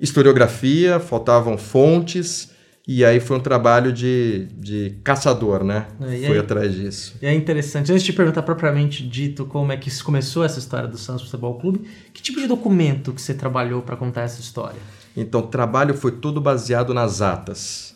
historiografia, 0.00 1.00
faltavam 1.00 1.58
fontes, 1.58 2.50
e 2.86 3.04
aí 3.04 3.20
foi 3.20 3.36
um 3.36 3.40
trabalho 3.40 3.92
de, 3.92 4.48
de 4.54 4.98
caçador, 5.04 5.62
né? 5.62 5.88
É, 6.00 6.26
foi 6.26 6.38
atrás 6.38 6.74
disso. 6.74 7.16
E 7.20 7.26
é 7.26 7.34
interessante, 7.34 7.92
antes 7.92 8.02
de 8.02 8.12
perguntar 8.14 8.42
propriamente 8.42 9.06
dito 9.06 9.44
como 9.44 9.72
é 9.72 9.76
que 9.76 9.90
começou 10.02 10.42
essa 10.42 10.58
história 10.58 10.88
do 10.88 10.96
Santos 10.96 11.24
Futebol 11.24 11.58
Clube, 11.58 11.86
que 12.14 12.22
tipo 12.22 12.40
de 12.40 12.46
documento 12.46 13.12
que 13.12 13.20
você 13.20 13.34
trabalhou 13.34 13.82
para 13.82 13.94
contar 13.96 14.22
essa 14.22 14.40
história? 14.40 14.80
Então, 15.14 15.40
o 15.40 15.46
trabalho 15.48 15.94
foi 15.94 16.12
todo 16.12 16.40
baseado 16.40 16.94
nas 16.94 17.20
atas. 17.20 17.94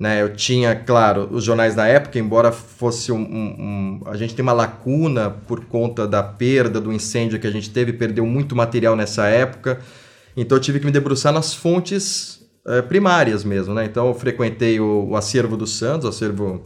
Né, 0.00 0.22
eu 0.22 0.34
tinha, 0.34 0.74
claro, 0.74 1.28
os 1.30 1.44
jornais 1.44 1.74
da 1.74 1.86
época, 1.86 2.18
embora 2.18 2.50
fosse 2.50 3.12
um, 3.12 3.20
um, 3.20 3.20
um, 3.58 4.02
A 4.06 4.16
gente 4.16 4.34
tem 4.34 4.42
uma 4.42 4.54
lacuna 4.54 5.28
por 5.28 5.66
conta 5.66 6.08
da 6.08 6.22
perda, 6.22 6.80
do 6.80 6.90
incêndio 6.90 7.38
que 7.38 7.46
a 7.46 7.50
gente 7.50 7.68
teve, 7.68 7.92
perdeu 7.92 8.24
muito 8.24 8.56
material 8.56 8.96
nessa 8.96 9.26
época. 9.26 9.78
Então 10.34 10.56
eu 10.56 10.62
tive 10.62 10.80
que 10.80 10.86
me 10.86 10.90
debruçar 10.90 11.34
nas 11.34 11.52
fontes 11.52 12.40
é, 12.66 12.80
primárias 12.80 13.44
mesmo, 13.44 13.74
né? 13.74 13.84
Então 13.84 14.06
eu 14.06 14.14
frequentei 14.14 14.80
o, 14.80 15.10
o 15.10 15.16
acervo 15.16 15.54
do 15.54 15.66
Santos, 15.66 16.06
o 16.06 16.08
acervo 16.08 16.64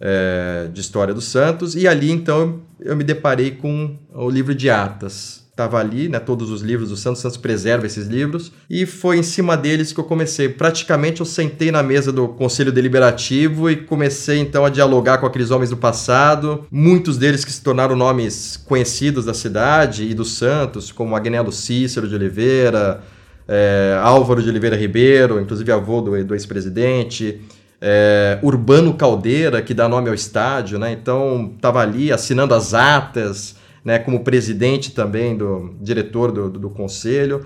é, 0.00 0.68
de 0.72 0.80
história 0.80 1.12
do 1.12 1.20
Santos, 1.20 1.74
e 1.74 1.88
ali 1.88 2.12
então 2.12 2.60
eu 2.78 2.94
me 2.94 3.02
deparei 3.02 3.50
com 3.50 3.98
o 4.14 4.30
livro 4.30 4.54
de 4.54 4.70
atas 4.70 5.39
estava 5.60 5.78
ali, 5.78 6.08
né, 6.08 6.18
todos 6.18 6.50
os 6.50 6.62
livros 6.62 6.88
do 6.88 6.96
Santos, 6.96 7.20
Santos 7.20 7.36
preserva 7.36 7.84
esses 7.84 8.06
livros, 8.06 8.50
e 8.68 8.86
foi 8.86 9.18
em 9.18 9.22
cima 9.22 9.56
deles 9.56 9.92
que 9.92 10.00
eu 10.00 10.04
comecei. 10.04 10.48
Praticamente 10.48 11.20
eu 11.20 11.26
sentei 11.26 11.70
na 11.70 11.82
mesa 11.82 12.10
do 12.10 12.28
Conselho 12.28 12.72
Deliberativo 12.72 13.70
e 13.70 13.76
comecei 13.76 14.38
então 14.38 14.64
a 14.64 14.70
dialogar 14.70 15.18
com 15.18 15.26
aqueles 15.26 15.50
homens 15.50 15.68
do 15.68 15.76
passado, 15.76 16.66
muitos 16.70 17.18
deles 17.18 17.44
que 17.44 17.52
se 17.52 17.62
tornaram 17.62 17.94
nomes 17.94 18.56
conhecidos 18.56 19.26
da 19.26 19.34
cidade 19.34 20.04
e 20.04 20.14
do 20.14 20.24
Santos, 20.24 20.90
como 20.90 21.14
Agnello 21.14 21.52
Cícero 21.52 22.08
de 22.08 22.14
Oliveira, 22.14 23.02
é, 23.46 23.98
Álvaro 24.02 24.42
de 24.42 24.48
Oliveira 24.48 24.76
Ribeiro, 24.76 25.40
inclusive 25.40 25.70
avô 25.70 26.00
do, 26.00 26.24
do 26.24 26.34
ex-presidente, 26.34 27.42
é, 27.82 28.38
Urbano 28.42 28.94
Caldeira, 28.94 29.60
que 29.60 29.74
dá 29.74 29.88
nome 29.88 30.08
ao 30.08 30.14
estádio, 30.14 30.78
né? 30.78 30.92
Então, 30.92 31.52
estava 31.56 31.80
ali 31.80 32.12
assinando 32.12 32.54
as 32.54 32.74
atas, 32.74 33.56
né, 33.84 33.98
como 33.98 34.24
presidente 34.24 34.92
também, 34.92 35.36
do 35.36 35.74
diretor 35.80 36.30
do, 36.32 36.50
do, 36.50 36.58
do, 36.58 36.70
conselho. 36.70 37.44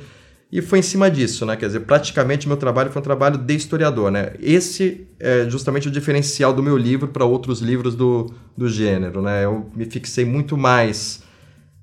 E 0.51 0.63
foi 0.63 0.79
em 0.79 0.83
cima 0.83 1.11
disso, 1.11 1.45
né? 1.45 1.57
Quer 1.57 1.67
dizer, 1.67 1.81
praticamente 1.81 2.47
meu 2.47 2.57
trabalho 2.57 2.91
foi 2.91 3.01
um 3.01 3.05
trabalho 3.05 3.39
de 3.39 3.55
historiador, 3.55 4.11
né? 4.11 4.35
Esse 4.41 5.07
é 5.19 5.49
justamente 5.49 5.89
o 5.89 5.91
diferencial 5.91 6.53
do 6.53 6.63
meu 6.63 6.77
livro 6.77 7.09
para 7.09 7.25
outros 7.25 7.61
livros 7.61 7.97
do, 7.97 8.33
do 8.57 8.69
gênero, 8.69 9.21
né? 9.21 9.45
Eu 9.45 9.69
me 9.75 9.85
fixei 9.85 10.25
muito 10.25 10.57
mais 10.57 11.23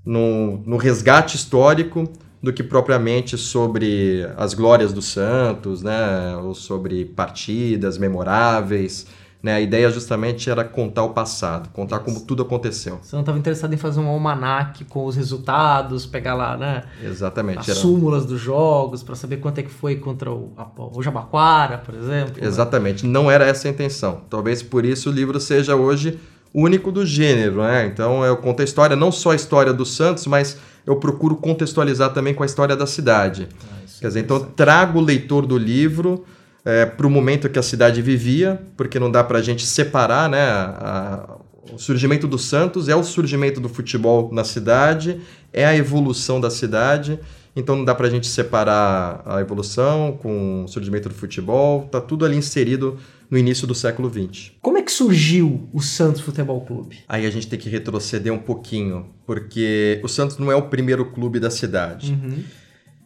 no, 0.05 0.57
no 0.65 0.77
resgate 0.77 1.35
histórico 1.35 2.09
do 2.41 2.51
que 2.51 2.63
propriamente 2.63 3.37
sobre 3.37 4.25
as 4.35 4.53
glórias 4.53 4.93
do 4.93 5.01
Santos, 5.01 5.83
né? 5.83 6.35
Ou 6.37 6.55
sobre 6.55 7.05
partidas 7.05 7.97
memoráveis. 7.97 9.05
Né? 9.41 9.55
A 9.55 9.61
ideia 9.61 9.89
justamente 9.89 10.49
era 10.49 10.63
contar 10.63 11.03
o 11.03 11.09
passado, 11.09 11.69
contar 11.69 11.99
como 11.99 12.19
tudo 12.19 12.43
aconteceu. 12.43 12.99
Você 13.01 13.15
não 13.15 13.21
estava 13.21 13.39
interessado 13.39 13.73
em 13.73 13.77
fazer 13.77 13.99
um 13.99 14.07
almanac 14.07 14.85
com 14.85 15.05
os 15.05 15.15
resultados, 15.15 16.05
pegar 16.05 16.35
lá, 16.35 16.55
né? 16.55 16.83
Exatamente. 17.03 17.59
As 17.59 17.69
era... 17.69 17.77
súmulas 17.77 18.25
dos 18.25 18.39
jogos, 18.39 19.01
para 19.01 19.15
saber 19.15 19.37
quanto 19.37 19.57
é 19.57 19.63
que 19.63 19.71
foi 19.71 19.95
contra 19.95 20.31
o, 20.31 20.53
o 20.77 21.01
Jabaquara, 21.01 21.79
por 21.79 21.95
exemplo. 21.95 22.39
Né? 22.39 22.47
Exatamente. 22.47 23.05
Né? 23.05 23.11
Não 23.11 23.31
era 23.31 23.45
essa 23.45 23.67
a 23.67 23.71
intenção. 23.71 24.21
Talvez 24.29 24.61
por 24.61 24.85
isso 24.85 25.09
o 25.09 25.11
livro 25.11 25.39
seja 25.39 25.75
hoje 25.75 26.19
único 26.53 26.91
do 26.91 27.05
gênero, 27.05 27.63
né? 27.63 27.87
Então 27.87 28.23
eu 28.23 28.37
conto 28.37 28.61
a 28.61 28.63
história, 28.63 28.95
não 28.95 29.11
só 29.11 29.31
a 29.31 29.35
história 29.35 29.73
do 29.73 29.85
Santos, 29.85 30.27
mas 30.27 30.57
eu 30.85 30.97
procuro 30.97 31.35
contextualizar 31.35 32.13
também 32.13 32.33
com 32.33 32.43
a 32.43 32.45
história 32.45 32.75
da 32.75 32.85
cidade. 32.85 33.47
Ah, 33.63 33.81
Quer 33.99 34.07
dizer, 34.07 34.19
então 34.21 34.37
eu 34.37 34.45
trago 34.45 34.99
o 34.99 35.01
leitor 35.01 35.45
do 35.45 35.57
livro 35.57 36.25
é, 36.63 36.85
para 36.85 37.07
o 37.07 37.09
momento 37.09 37.49
que 37.49 37.59
a 37.59 37.63
cidade 37.63 38.01
vivia, 38.01 38.61
porque 38.77 38.99
não 38.99 39.11
dá 39.11 39.23
para 39.23 39.39
a 39.39 39.41
gente 39.41 39.65
separar, 39.65 40.29
né? 40.29 40.41
A, 40.41 41.37
o 41.71 41.77
surgimento 41.77 42.27
do 42.27 42.37
Santos 42.37 42.89
é 42.89 42.95
o 42.95 43.03
surgimento 43.03 43.59
do 43.59 43.69
futebol 43.69 44.29
na 44.31 44.43
cidade, 44.43 45.21
é 45.53 45.65
a 45.65 45.75
evolução 45.75 46.39
da 46.41 46.49
cidade. 46.49 47.19
Então 47.55 47.75
não 47.75 47.83
dá 47.83 47.93
para 47.93 48.07
a 48.07 48.09
gente 48.09 48.27
separar 48.27 49.21
a 49.25 49.41
evolução 49.41 50.17
com 50.21 50.63
o 50.63 50.67
surgimento 50.67 51.09
do 51.09 51.15
futebol. 51.15 51.87
Tá 51.91 51.99
tudo 51.99 52.25
ali 52.25 52.37
inserido 52.37 52.97
no 53.29 53.37
início 53.37 53.67
do 53.67 53.75
século 53.75 54.09
XX. 54.09 54.51
Como 54.61 54.77
é 54.77 54.81
que 54.81 54.91
surgiu 54.91 55.69
o 55.73 55.81
Santos 55.81 56.21
Futebol 56.21 56.61
Clube? 56.61 56.99
Aí 57.07 57.25
a 57.25 57.29
gente 57.29 57.47
tem 57.47 57.59
que 57.59 57.69
retroceder 57.69 58.33
um 58.33 58.37
pouquinho, 58.37 59.07
porque 59.25 59.99
o 60.03 60.07
Santos 60.07 60.37
não 60.37 60.51
é 60.51 60.55
o 60.55 60.63
primeiro 60.63 61.05
clube 61.11 61.39
da 61.39 61.49
cidade. 61.49 62.11
Uhum. 62.11 62.43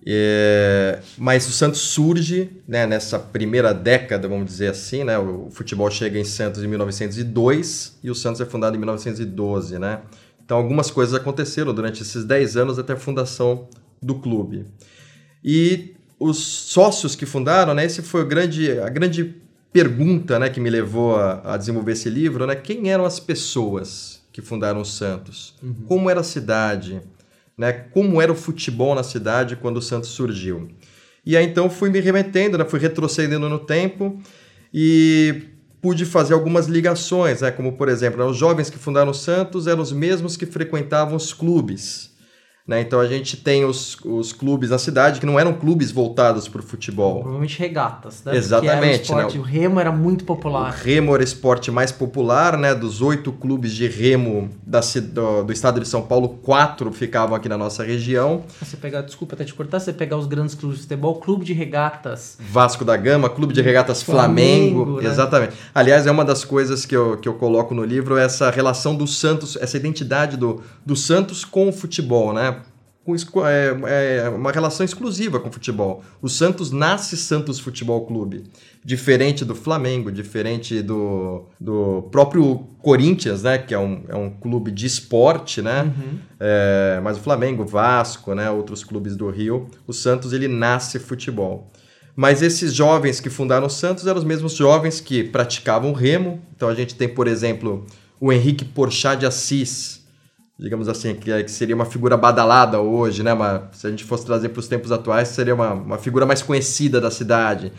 É, 0.08 1.00
mas 1.18 1.48
o 1.48 1.52
Santos 1.52 1.82
surge 1.82 2.52
né, 2.68 2.86
nessa 2.86 3.18
primeira 3.18 3.74
década, 3.74 4.28
vamos 4.28 4.46
dizer 4.46 4.70
assim, 4.70 5.04
né? 5.04 5.18
O 5.18 5.50
futebol 5.50 5.90
chega 5.90 6.20
em 6.20 6.24
Santos 6.24 6.64
em 6.64 6.68
1902 6.68 7.98
e 8.04 8.12
o 8.12 8.16
Santos 8.16 8.40
é 8.40 8.46
fundado 8.46 8.76
em 8.76 8.80
1912, 8.80 9.80
né? 9.80 10.02
Então 10.44 10.58
algumas 10.58 10.92
coisas 10.92 11.16
aconteceram 11.16 11.74
durante 11.74 12.04
esses 12.04 12.24
10 12.24 12.56
anos 12.56 12.78
até 12.78 12.94
a 12.94 12.98
fundação 12.98 13.68
do 14.00 14.16
clube. 14.16 14.66
E 15.44 15.96
os 16.20 16.38
sócios 16.38 17.16
que 17.16 17.26
fundaram, 17.26 17.74
né? 17.74 17.86
Esse 17.86 18.04
foi 18.04 18.24
grande, 18.26 18.80
a 18.80 18.90
grande 18.90 19.36
pergunta, 19.74 20.40
né, 20.40 20.50
que 20.50 20.60
me 20.60 20.70
levou 20.70 21.18
a, 21.18 21.56
a 21.56 21.58
desenvolver 21.58 21.94
esse 21.94 22.10
livro, 22.10 22.46
né? 22.46 22.56
Quem 22.56 22.92
eram 22.92 23.06
as 23.06 23.20
pessoas 23.20 24.22
que 24.32 24.42
fundaram 24.42 24.82
o 24.82 24.86
Santos? 24.86 25.56
Uhum. 25.62 25.74
Como 25.88 26.10
era 26.10 26.22
a 26.22 26.24
cidade? 26.24 27.02
Né, 27.58 27.72
como 27.72 28.22
era 28.22 28.32
o 28.32 28.36
futebol 28.36 28.96
na 28.96 29.04
cidade 29.04 29.56
quando 29.56 29.78
o 29.78 29.82
Santos 29.82 30.10
surgiu. 30.10 30.70
E 31.26 31.36
aí 31.36 31.46
então 31.46 31.70
fui 31.70 31.90
me 31.90 32.00
remetendo, 32.00 32.58
né, 32.58 32.66
fui 32.66 32.80
retrocedendo 32.80 33.50
no 33.50 33.60
tempo 33.60 34.20
e 34.74 35.44
pude 35.82 36.06
fazer 36.06 36.34
algumas 36.34 36.68
ligações, 36.68 37.42
né, 37.42 37.52
como 37.52 37.74
por 37.74 37.90
exemplo, 37.90 38.20
né, 38.20 38.26
os 38.26 38.38
jovens 38.38 38.70
que 38.70 38.78
fundaram 38.78 39.12
o 39.12 39.14
Santos 39.14 39.68
eram 39.68 39.82
os 39.82 39.92
mesmos 39.92 40.36
que 40.38 40.46
frequentavam 40.46 41.16
os 41.16 41.34
clubes. 41.34 42.15
Né? 42.68 42.82
Então 42.82 43.00
a 43.00 43.06
gente 43.06 43.38
tem 43.38 43.64
os, 43.64 43.96
os 44.04 44.34
clubes 44.34 44.72
na 44.72 44.80
cidade 44.80 45.20
que 45.20 45.26
não 45.26 45.40
eram 45.40 45.54
clubes 45.54 45.92
voltados 45.92 46.48
para 46.48 46.62
o 46.62 46.64
futebol. 46.64 47.20
Provavelmente 47.20 47.60
regatas, 47.60 48.24
né? 48.24 48.36
Exatamente. 48.36 49.02
O, 49.02 49.04
esporte, 49.04 49.38
né? 49.38 49.44
o 49.44 49.46
remo 49.46 49.80
era 49.80 49.92
muito 49.92 50.26
popular. 50.26 50.74
O 50.74 50.84
remo 50.84 51.14
era 51.14 51.22
o 51.22 51.24
esporte 51.24 51.70
mais 51.70 51.92
popular, 51.92 52.58
né? 52.58 52.74
Dos 52.74 53.04
oito 53.04 53.32
clubes 53.32 53.72
de 53.72 53.88
remo 53.88 54.50
da, 54.66 54.80
do, 54.80 55.44
do, 55.44 55.54
estado 55.54 55.80
de 55.80 55.88
São 55.88 56.02
Paulo, 56.02 56.40
quatro 56.42 56.92
ficavam 56.92 57.36
aqui 57.36 57.48
na 57.48 57.56
nossa 57.56 57.84
região. 57.84 58.44
Você 58.60 58.76
pegar, 58.76 59.02
desculpa 59.02 59.36
até 59.36 59.44
te 59.44 59.54
cortar, 59.54 59.80
você 59.80 59.94
pegar 59.94 60.18
os 60.18 60.26
grandes 60.26 60.56
clubes 60.56 60.78
de 60.80 60.84
futebol, 60.86 61.20
clube 61.20 61.46
de 61.46 61.54
regatas. 61.54 62.36
Vasco 62.40 62.84
da 62.84 62.98
Gama, 62.98 63.30
clube 63.30 63.54
de 63.54 63.62
regatas 63.62 64.02
Flamengo. 64.02 64.86
Flamengo 64.86 65.02
né? 65.04 65.08
Exatamente. 65.08 65.54
Aliás, 65.74 66.08
é 66.08 66.12
uma 66.12 66.26
das 66.26 66.44
coisas 66.44 66.84
que 66.84 66.96
eu, 66.96 67.16
que 67.18 67.30
eu 67.30 67.36
coloco 67.36 67.76
no 67.76 67.84
livro, 67.84 68.18
essa 68.18 68.50
relação 68.50 68.96
do 68.96 69.06
Santos, 69.06 69.56
essa 69.56 69.78
identidade 69.78 70.36
do, 70.36 70.64
do 70.84 70.96
Santos 70.96 71.46
com 71.46 71.70
o 71.70 71.72
futebol, 71.72 72.34
né? 72.34 72.55
Com 73.06 73.46
é, 73.46 73.68
é, 74.24 74.30
uma 74.30 74.52
relação 74.52 74.84
exclusiva 74.84 75.40
com 75.40 75.50
o 75.50 75.52
futebol. 75.52 76.04
O 76.22 76.28
Santos 76.28 76.72
nasce 76.72 77.16
Santos 77.16 77.60
Futebol 77.60 78.04
Clube, 78.06 78.46
diferente 78.84 79.46
do 79.46 79.54
Flamengo, 79.54 80.12
diferente 80.12 80.82
do, 80.82 81.46
do 81.60 82.08
próprio 82.12 82.68
Corinthians, 82.80 83.44
né, 83.44 83.60
que 83.60 83.76
é 83.76 83.80
um, 83.80 84.04
é 84.08 84.16
um 84.16 84.32
clube 84.32 84.72
de 84.72 84.88
esporte, 84.88 85.62
né, 85.62 85.84
uhum. 85.84 86.18
é, 86.40 87.00
mas 87.04 87.18
o 87.18 87.22
Flamengo, 87.22 87.64
Vasco, 87.64 88.34
né, 88.34 88.50
outros 88.50 88.84
clubes 88.84 89.16
do 89.16 89.30
Rio, 89.30 89.70
o 89.86 89.94
Santos 89.94 90.34
ele 90.34 90.48
nasce 90.48 90.98
futebol. 90.98 91.72
Mas 92.16 92.42
esses 92.42 92.74
jovens 92.74 93.20
que 93.20 93.30
fundaram 93.30 93.68
o 93.68 93.70
Santos 93.70 94.08
eram 94.08 94.18
os 94.18 94.24
mesmos 94.24 94.54
jovens 94.54 95.02
que 95.02 95.22
praticavam 95.22 95.92
remo. 95.92 96.42
Então 96.56 96.70
a 96.70 96.74
gente 96.74 96.96
tem, 96.96 97.10
por 97.10 97.28
exemplo, 97.28 97.86
o 98.22 98.32
Henrique 98.32 98.64
Porchat 98.64 99.20
de 99.20 99.26
Assis, 99.26 100.05
digamos 100.58 100.88
assim, 100.88 101.14
que, 101.16 101.44
que 101.44 101.52
seria 101.52 101.76
uma 101.76 101.86
figura 101.86 102.16
badalada 102.16 102.80
hoje, 102.80 103.22
né? 103.24 103.34
Uma, 103.34 103.70
se 103.74 103.86
a 103.86 103.90
gente 103.90 104.04
fosse 104.04 104.26
trazer 104.26 104.50
para 104.50 104.60
os 104.60 104.68
tempos 104.68 104.92
atuais, 104.92 105.28
seria 105.28 105.54
uma, 105.54 105.74
uma 105.74 105.98
figura 105.98 106.26
mais 106.26 106.42
conhecida 106.42 107.02
da 107.02 107.12
cidade. 107.12 107.72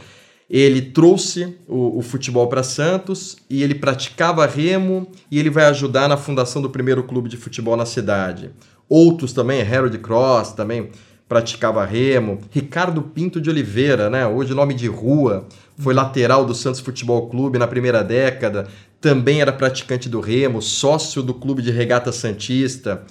Ele 0.49 0.81
trouxe 0.81 1.57
o, 1.67 1.99
o 1.99 2.03
futebol 2.03 2.47
para 2.49 2.63
Santos 2.63 3.37
e 3.51 3.63
ele 3.63 3.75
praticava 3.75 4.47
remo 4.47 5.11
e 5.31 5.41
ele 5.41 5.51
vai 5.51 5.65
ajudar 5.65 6.09
na 6.09 6.17
fundação 6.17 6.63
do 6.63 6.71
primeiro 6.71 7.03
clube 7.03 7.29
de 7.29 7.37
futebol 7.37 7.77
na 7.77 7.87
cidade. 7.87 8.51
Outros 8.89 9.33
também, 9.33 9.61
Harold 9.63 9.99
Cross 9.99 10.53
também 10.53 10.91
praticava 11.29 11.85
remo. 11.85 12.39
Ricardo 12.51 13.03
Pinto 13.03 13.41
de 13.41 13.51
Oliveira, 13.51 14.09
né? 14.09 14.27
hoje 14.27 14.55
nome 14.55 14.75
de 14.75 14.87
rua, 14.87 15.49
foi 15.77 15.95
lateral 15.95 16.45
do 16.45 16.55
Santos 16.55 16.81
Futebol 16.81 17.29
Clube 17.29 17.59
na 17.59 17.67
primeira 17.67 18.03
década, 18.03 18.67
também 19.01 19.41
era 19.41 19.53
praticante 19.53 20.09
do 20.09 20.21
remo, 20.21 20.63
sócio 20.63 21.23
do 21.23 21.35
Clube 21.35 21.63
de 21.63 21.71
Regata 21.71 22.11
Santista. 22.11 23.03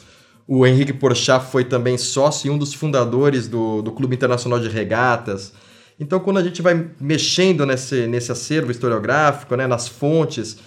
O 0.47 0.65
Henrique 0.65 0.93
Porchat 0.93 1.45
foi 1.51 1.63
também 1.63 1.97
sócio 1.97 2.47
e 2.47 2.49
um 2.49 2.57
dos 2.57 2.73
fundadores 2.73 3.47
do, 3.47 3.81
do 3.81 3.91
Clube 3.91 4.15
Internacional 4.15 4.59
de 4.59 4.67
Regatas. 4.67 5.53
Então, 5.99 6.19
quando 6.19 6.37
a 6.37 6.43
gente 6.43 6.61
vai 6.61 6.89
mexendo 6.99 7.65
nesse, 7.65 8.07
nesse 8.07 8.31
acervo 8.31 8.71
historiográfico, 8.71 9.55
né, 9.55 9.65
nas 9.65 9.87
fontes, 9.87 10.57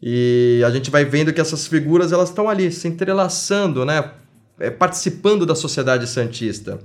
e 0.00 0.62
a 0.64 0.70
gente 0.70 0.90
vai 0.90 1.04
vendo 1.04 1.32
que 1.32 1.40
essas 1.40 1.66
figuras 1.66 2.12
elas 2.12 2.28
estão 2.28 2.48
ali 2.48 2.70
se 2.70 2.86
entrelaçando, 2.86 3.84
né, 3.84 4.12
é, 4.60 4.70
participando 4.70 5.44
da 5.44 5.54
sociedade 5.54 6.06
santista. 6.06 6.78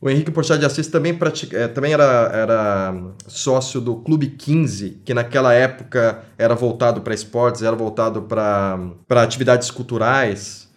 O 0.00 0.08
Henrique 0.08 0.30
Porchat 0.30 0.60
de 0.60 0.66
Assis 0.66 0.86
também, 0.86 1.12
pratica, 1.12 1.56
é, 1.56 1.66
também 1.66 1.92
era, 1.92 2.30
era 2.32 2.94
sócio 3.26 3.80
do 3.80 3.96
Clube 3.96 4.28
15, 4.28 5.02
que 5.04 5.12
naquela 5.12 5.52
época 5.52 6.22
era 6.38 6.54
voltado 6.54 7.00
para 7.00 7.12
esportes, 7.12 7.62
era 7.62 7.74
voltado 7.74 8.22
para 8.22 8.92
atividades 9.22 9.70
culturais. 9.72 10.68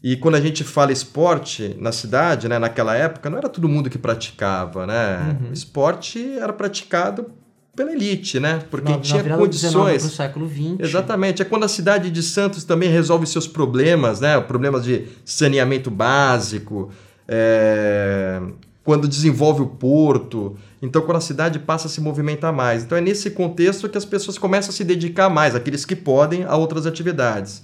E 0.00 0.16
quando 0.16 0.36
a 0.36 0.40
gente 0.40 0.62
fala 0.62 0.92
esporte 0.92 1.76
na 1.80 1.90
cidade, 1.90 2.48
né, 2.48 2.56
naquela 2.56 2.94
época, 2.94 3.28
não 3.28 3.38
era 3.38 3.48
todo 3.48 3.68
mundo 3.68 3.90
que 3.90 3.98
praticava, 3.98 4.86
né? 4.86 5.36
Uhum. 5.40 5.52
Esporte 5.52 6.38
era 6.38 6.52
praticado 6.52 7.32
pela 7.74 7.92
elite, 7.92 8.38
né? 8.38 8.62
Porque 8.70 8.92
na, 8.92 8.98
tinha 8.98 9.24
na 9.24 9.36
condições. 9.36 10.04
Do 10.04 10.10
século 10.10 10.48
XX. 10.48 10.76
Exatamente. 10.78 11.42
É 11.42 11.44
quando 11.44 11.64
a 11.64 11.68
cidade 11.68 12.10
de 12.10 12.22
Santos 12.22 12.62
também 12.62 12.88
resolve 12.88 13.26
seus 13.26 13.48
problemas, 13.48 14.20
né? 14.20 14.40
Problemas 14.40 14.84
de 14.84 15.06
saneamento 15.24 15.90
básico, 15.90 16.92
é... 17.26 18.40
quando 18.88 19.06
desenvolve 19.06 19.60
o 19.60 19.66
porto. 19.66 20.56
Então, 20.80 21.02
quando 21.02 21.18
a 21.18 21.20
cidade 21.20 21.58
passa 21.58 21.88
a 21.88 21.90
se 21.90 22.00
movimentar 22.00 22.54
mais. 22.54 22.84
Então, 22.84 22.96
é 22.96 23.02
nesse 23.02 23.28
contexto 23.28 23.86
que 23.86 23.98
as 23.98 24.06
pessoas 24.06 24.38
começam 24.38 24.70
a 24.70 24.72
se 24.72 24.82
dedicar 24.82 25.28
mais, 25.28 25.54
aqueles 25.54 25.84
que 25.84 25.94
podem, 25.94 26.44
a 26.44 26.56
outras 26.56 26.86
atividades. 26.86 27.62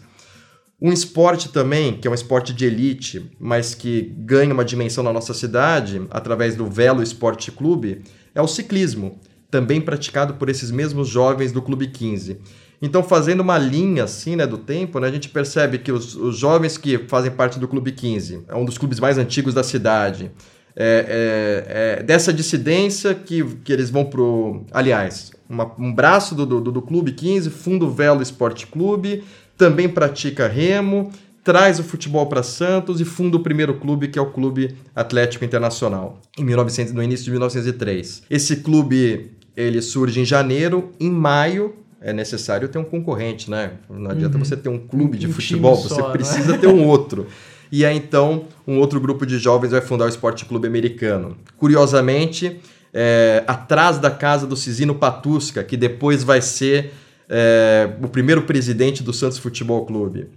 Um 0.78 0.92
esporte 0.92 1.48
também, 1.48 1.96
que 1.96 2.06
é 2.06 2.10
um 2.10 2.14
esporte 2.14 2.52
de 2.52 2.66
elite, 2.66 3.34
mas 3.40 3.74
que 3.74 4.14
ganha 4.18 4.52
uma 4.52 4.66
dimensão 4.66 5.02
na 5.02 5.14
nossa 5.14 5.32
cidade, 5.32 6.06
através 6.10 6.56
do 6.56 6.66
Velo 6.66 7.02
Esporte 7.02 7.50
Clube, 7.50 8.02
é 8.34 8.42
o 8.42 8.46
ciclismo 8.46 9.18
também 9.50 9.80
praticado 9.80 10.34
por 10.34 10.50
esses 10.50 10.70
mesmos 10.70 11.08
jovens 11.08 11.52
do 11.52 11.62
Clube 11.62 11.86
15. 11.86 12.38
Então, 12.82 13.02
fazendo 13.02 13.40
uma 13.40 13.56
linha 13.56 14.04
assim, 14.04 14.36
né, 14.36 14.46
do 14.46 14.58
tempo, 14.58 15.00
né, 15.00 15.08
a 15.08 15.10
gente 15.10 15.30
percebe 15.30 15.78
que 15.78 15.90
os, 15.90 16.14
os 16.14 16.36
jovens 16.36 16.76
que 16.76 16.98
fazem 17.08 17.30
parte 17.30 17.58
do 17.58 17.66
Clube 17.66 17.92
15, 17.92 18.44
é 18.46 18.54
um 18.54 18.66
dos 18.66 18.76
clubes 18.76 19.00
mais 19.00 19.16
antigos 19.16 19.54
da 19.54 19.62
cidade, 19.62 20.30
é, 20.76 21.64
é, 21.68 21.98
é 22.00 22.02
dessa 22.02 22.32
dissidência 22.32 23.14
que, 23.14 23.44
que 23.64 23.72
eles 23.72 23.90
vão 23.90 24.04
pro. 24.04 24.64
Aliás, 24.72 25.32
uma, 25.48 25.72
um 25.78 25.92
braço 25.92 26.34
do, 26.34 26.44
do, 26.44 26.60
do 26.60 26.82
Clube 26.82 27.12
15, 27.12 27.50
Fundo 27.50 27.90
Velo 27.90 28.22
Esporte 28.22 28.66
Clube, 28.66 29.24
também 29.56 29.88
pratica 29.88 30.48
remo, 30.48 31.12
traz 31.42 31.78
o 31.78 31.84
futebol 31.84 32.26
para 32.26 32.42
Santos 32.42 33.00
e 33.00 33.04
funda 33.04 33.36
o 33.36 33.40
primeiro 33.40 33.74
clube, 33.74 34.08
que 34.08 34.18
é 34.18 34.22
o 34.22 34.30
Clube 34.30 34.76
Atlético 34.94 35.44
Internacional, 35.44 36.20
em 36.38 36.44
1900, 36.44 36.92
no 36.92 37.02
início 37.02 37.24
de 37.24 37.30
1903. 37.30 38.22
Esse 38.28 38.56
clube 38.56 39.30
ele 39.56 39.80
surge 39.80 40.20
em 40.20 40.24
janeiro, 40.24 40.90
em 40.98 41.10
maio 41.10 41.74
é 42.04 42.12
necessário 42.12 42.68
ter 42.68 42.76
um 42.76 42.84
concorrente, 42.84 43.50
né? 43.50 43.72
Não 43.88 44.10
adianta 44.10 44.36
uhum. 44.36 44.44
você 44.44 44.54
ter 44.54 44.68
um 44.68 44.78
clube 44.78 45.16
de 45.16 45.26
um 45.26 45.32
futebol, 45.32 45.74
você 45.74 45.88
só, 45.88 46.10
precisa 46.10 46.52
né? 46.52 46.58
ter 46.58 46.66
um 46.66 46.86
outro. 46.86 47.26
E 47.70 47.84
aí 47.84 47.96
então 47.96 48.46
um 48.66 48.78
outro 48.78 49.00
grupo 49.00 49.26
de 49.26 49.38
jovens 49.38 49.70
vai 49.70 49.80
fundar 49.80 50.06
o 50.06 50.08
Esporte 50.08 50.44
Clube 50.44 50.66
Americano. 50.66 51.36
Curiosamente, 51.56 52.60
é, 52.92 53.42
atrás 53.46 53.98
da 53.98 54.10
casa 54.10 54.46
do 54.46 54.56
Cisino 54.56 54.94
Patusca, 54.94 55.64
que 55.64 55.76
depois 55.76 56.22
vai 56.22 56.40
ser 56.40 56.92
é, 57.28 57.90
o 58.02 58.08
primeiro 58.08 58.42
presidente 58.42 59.02
do 59.02 59.12
Santos 59.12 59.38
Futebol 59.38 59.84
Clube. 59.84 60.28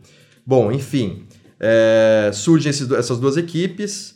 Bom, 0.45 0.71
enfim, 0.71 1.25
é, 1.59 2.31
surgem 2.33 2.69
esses, 2.69 2.89
essas 2.91 3.19
duas 3.19 3.37
equipes. 3.37 4.15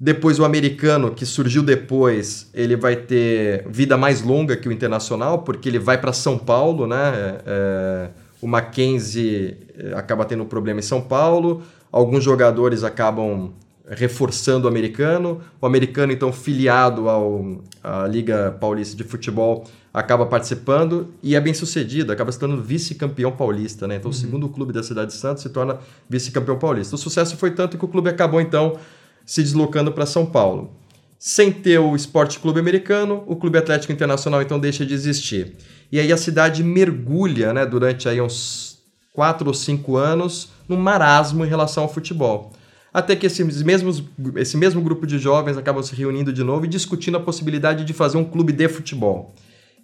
Depois 0.00 0.38
o 0.38 0.44
americano, 0.44 1.12
que 1.12 1.26
surgiu 1.26 1.60
depois, 1.60 2.48
ele 2.54 2.76
vai 2.76 2.94
ter 2.94 3.66
vida 3.68 3.96
mais 3.96 4.22
longa 4.22 4.56
que 4.56 4.68
o 4.68 4.72
internacional, 4.72 5.42
porque 5.42 5.68
ele 5.68 5.78
vai 5.78 5.98
para 5.98 6.12
São 6.12 6.38
Paulo, 6.38 6.86
né? 6.86 6.96
É, 6.96 7.42
é, 7.46 8.10
o 8.40 8.46
Mackenzie 8.46 9.56
é, 9.76 9.94
acaba 9.94 10.24
tendo 10.24 10.44
um 10.44 10.46
problema 10.46 10.78
em 10.78 10.84
São 10.84 11.00
Paulo, 11.00 11.64
alguns 11.90 12.24
jogadores 12.24 12.84
acabam 12.84 13.52
reforçando 13.88 14.66
o 14.66 14.68
americano, 14.68 15.40
o 15.60 15.66
americano 15.66 16.12
então 16.12 16.32
filiado 16.32 17.08
ao, 17.08 17.62
à 17.82 18.06
Liga 18.06 18.56
Paulista 18.60 18.94
de 18.96 19.02
Futebol 19.02 19.64
acaba 19.92 20.26
participando 20.26 21.08
e 21.22 21.34
é 21.34 21.40
bem 21.40 21.54
sucedido, 21.54 22.12
acaba 22.12 22.30
se 22.30 22.38
tornando 22.38 22.62
vice-campeão 22.62 23.32
paulista, 23.32 23.88
né? 23.88 23.96
Então 23.96 24.10
uhum. 24.10 24.16
o 24.16 24.20
segundo 24.20 24.48
clube 24.48 24.72
da 24.72 24.82
cidade 24.82 25.12
de 25.12 25.16
Santos 25.16 25.42
se 25.42 25.48
torna 25.48 25.78
vice-campeão 26.08 26.58
paulista. 26.58 26.94
O 26.94 26.98
sucesso 26.98 27.36
foi 27.36 27.50
tanto 27.52 27.78
que 27.78 27.84
o 27.84 27.88
clube 27.88 28.10
acabou 28.10 28.40
então 28.40 28.78
se 29.24 29.42
deslocando 29.42 29.90
para 29.90 30.06
São 30.06 30.26
Paulo. 30.26 30.70
Sem 31.18 31.50
ter 31.50 31.78
o 31.78 31.96
Esporte 31.96 32.38
Clube 32.38 32.60
Americano, 32.60 33.24
o 33.26 33.34
Clube 33.34 33.58
Atlético 33.58 33.92
Internacional 33.92 34.40
então 34.40 34.60
deixa 34.60 34.86
de 34.86 34.94
existir. 34.94 35.56
E 35.90 35.98
aí 35.98 36.12
a 36.12 36.16
cidade 36.16 36.62
mergulha, 36.62 37.52
né, 37.52 37.66
durante 37.66 38.08
aí 38.08 38.20
uns 38.20 38.78
quatro 39.12 39.48
ou 39.48 39.54
cinco 39.54 39.96
anos, 39.96 40.50
num 40.68 40.76
marasmo 40.76 41.44
em 41.44 41.48
relação 41.48 41.84
ao 41.84 41.92
futebol. 41.92 42.52
Até 42.92 43.14
que 43.14 43.26
esses 43.26 43.62
mesmos, 43.62 44.02
esse 44.36 44.56
mesmo 44.56 44.80
grupo 44.80 45.06
de 45.06 45.18
jovens 45.18 45.56
acabam 45.56 45.82
se 45.82 45.94
reunindo 45.94 46.32
de 46.32 46.42
novo 46.42 46.64
e 46.64 46.68
discutindo 46.68 47.16
a 47.16 47.20
possibilidade 47.20 47.84
de 47.84 47.92
fazer 47.92 48.18
um 48.18 48.24
clube 48.24 48.52
de 48.52 48.68
futebol. 48.68 49.34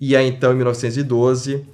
E 0.00 0.16
aí 0.16 0.26
então, 0.26 0.52
em 0.52 0.56
1912, 0.56 1.64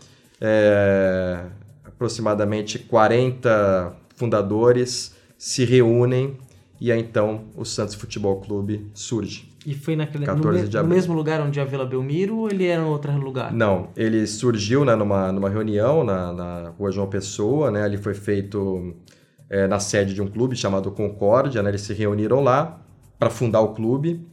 é, 0.40 1.44
aproximadamente 1.84 2.78
40 2.78 3.96
fundadores 4.16 5.14
se 5.38 5.64
reúnem 5.64 6.36
e 6.80 6.90
aí 6.90 7.00
então 7.00 7.44
o 7.56 7.64
Santos 7.64 7.94
Futebol 7.94 8.40
Clube 8.40 8.90
surge. 8.94 9.49
E 9.66 9.74
foi 9.74 9.94
naquele, 9.94 10.24
no, 10.26 10.34
me, 10.36 10.62
no, 10.62 10.84
mesmo 10.84 11.14
lugar 11.14 11.40
onde 11.42 11.60
a 11.60 11.64
Vila 11.64 11.84
Belmiro 11.84 12.38
ou 12.38 12.48
ele 12.48 12.66
era 12.66 12.82
em 12.82 12.86
outro 12.86 13.12
lugar? 13.18 13.52
Não, 13.52 13.88
ele 13.94 14.26
surgiu 14.26 14.84
né, 14.84 14.94
numa, 14.94 15.30
numa 15.30 15.50
reunião 15.50 16.02
na, 16.02 16.32
na 16.32 16.68
rua 16.70 16.90
João 16.90 17.06
Pessoa, 17.06 17.70
né, 17.70 17.82
ali 17.82 17.98
foi 17.98 18.14
feito 18.14 18.94
é, 19.50 19.66
na 19.66 19.78
sede 19.78 20.14
de 20.14 20.22
um 20.22 20.26
clube 20.26 20.56
chamado 20.56 20.90
Concórdia, 20.90 21.62
né, 21.62 21.68
eles 21.70 21.82
se 21.82 21.92
reuniram 21.92 22.40
lá 22.40 22.80
para 23.18 23.28
fundar 23.28 23.60
o 23.60 23.74
clube. 23.74 24.26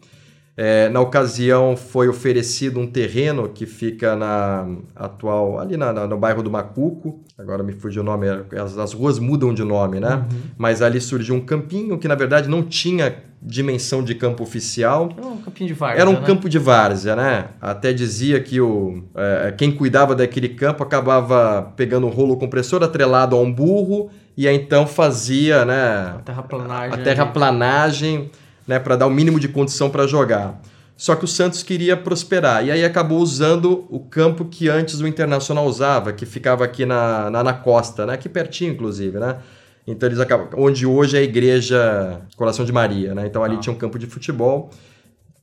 É, 0.59 0.89
na 0.89 0.99
ocasião 0.99 1.77
foi 1.77 2.07
oferecido 2.07 2.79
um 2.79 2.87
terreno 2.87 3.47
que 3.47 3.67
fica 3.67 4.15
na 4.15 4.67
atual, 4.95 5.59
ali 5.59 5.77
na, 5.77 5.93
na, 5.93 6.07
no 6.07 6.17
bairro 6.17 6.41
do 6.41 6.49
Macuco, 6.49 7.23
agora 7.37 7.61
me 7.61 7.73
fugiu 7.73 8.01
o 8.01 8.05
nome, 8.05 8.25
as, 8.59 8.75
as 8.75 8.91
ruas 8.91 9.19
mudam 9.19 9.53
de 9.53 9.63
nome, 9.63 9.99
né? 9.99 10.15
Uhum. 10.15 10.39
Mas 10.57 10.81
ali 10.81 10.99
surgiu 10.99 11.35
um 11.35 11.41
campinho 11.41 11.99
que 11.99 12.07
na 12.07 12.15
verdade 12.15 12.49
não 12.49 12.63
tinha 12.63 13.23
dimensão 13.39 14.03
de 14.03 14.15
campo 14.15 14.41
oficial. 14.41 15.09
Era 15.15 15.27
um 15.27 15.37
campinho 15.37 15.67
de 15.67 15.73
várzea. 15.75 16.01
Era 16.01 16.09
um 16.09 16.13
né? 16.13 16.23
campo 16.25 16.49
de 16.49 16.57
várzea, 16.57 17.15
né? 17.15 17.45
Até 17.61 17.93
dizia 17.93 18.39
que 18.39 18.59
o, 18.59 19.03
é, 19.13 19.53
quem 19.55 19.71
cuidava 19.71 20.15
daquele 20.15 20.49
campo 20.49 20.81
acabava 20.81 21.71
pegando 21.75 22.07
um 22.07 22.09
rolo 22.09 22.35
compressor 22.35 22.81
atrelado 22.83 23.35
a 23.35 23.39
um 23.39 23.53
burro 23.53 24.09
e 24.35 24.47
aí 24.47 24.55
então 24.55 24.87
fazia, 24.87 25.63
né? 25.65 26.15
A 26.17 26.21
terraplanagem. 26.25 26.99
A 26.99 27.03
terraplanagem 27.03 28.31
né, 28.67 28.77
para 28.77 28.95
dar 28.95 29.07
o 29.07 29.09
mínimo 29.09 29.39
de 29.39 29.47
condição 29.47 29.89
para 29.89 30.05
jogar. 30.05 30.61
Só 30.97 31.15
que 31.15 31.23
o 31.23 31.27
Santos 31.27 31.61
queria 31.61 31.95
prosperar 31.95 32.65
e 32.65 32.71
aí 32.71 32.83
acabou 32.83 33.19
usando 33.19 33.85
o 33.89 33.99
campo 33.99 34.45
que 34.45 34.67
antes 34.67 34.99
o 34.99 35.07
Internacional 35.07 35.65
usava, 35.65 36.11
que 36.11 36.25
ficava 36.25 36.65
aqui 36.65 36.85
na, 36.85 37.29
na, 37.29 37.43
na 37.43 37.53
costa, 37.53 38.05
né? 38.05 38.13
aqui 38.13 38.27
pertinho, 38.27 38.73
inclusive, 38.73 39.19
né? 39.19 39.37
Então 39.85 40.09
eles 40.09 40.19
acabam, 40.19 40.49
onde 40.57 40.85
hoje 40.85 41.15
é 41.15 41.19
a 41.19 41.23
igreja 41.23 42.19
Coração 42.35 42.65
de 42.65 42.73
Maria, 42.73 43.15
né? 43.15 43.25
Então 43.27 43.43
ali 43.43 43.55
ah. 43.55 43.59
tinha 43.59 43.71
um 43.73 43.77
campo 43.77 43.97
de 43.97 44.07
futebol 44.07 44.71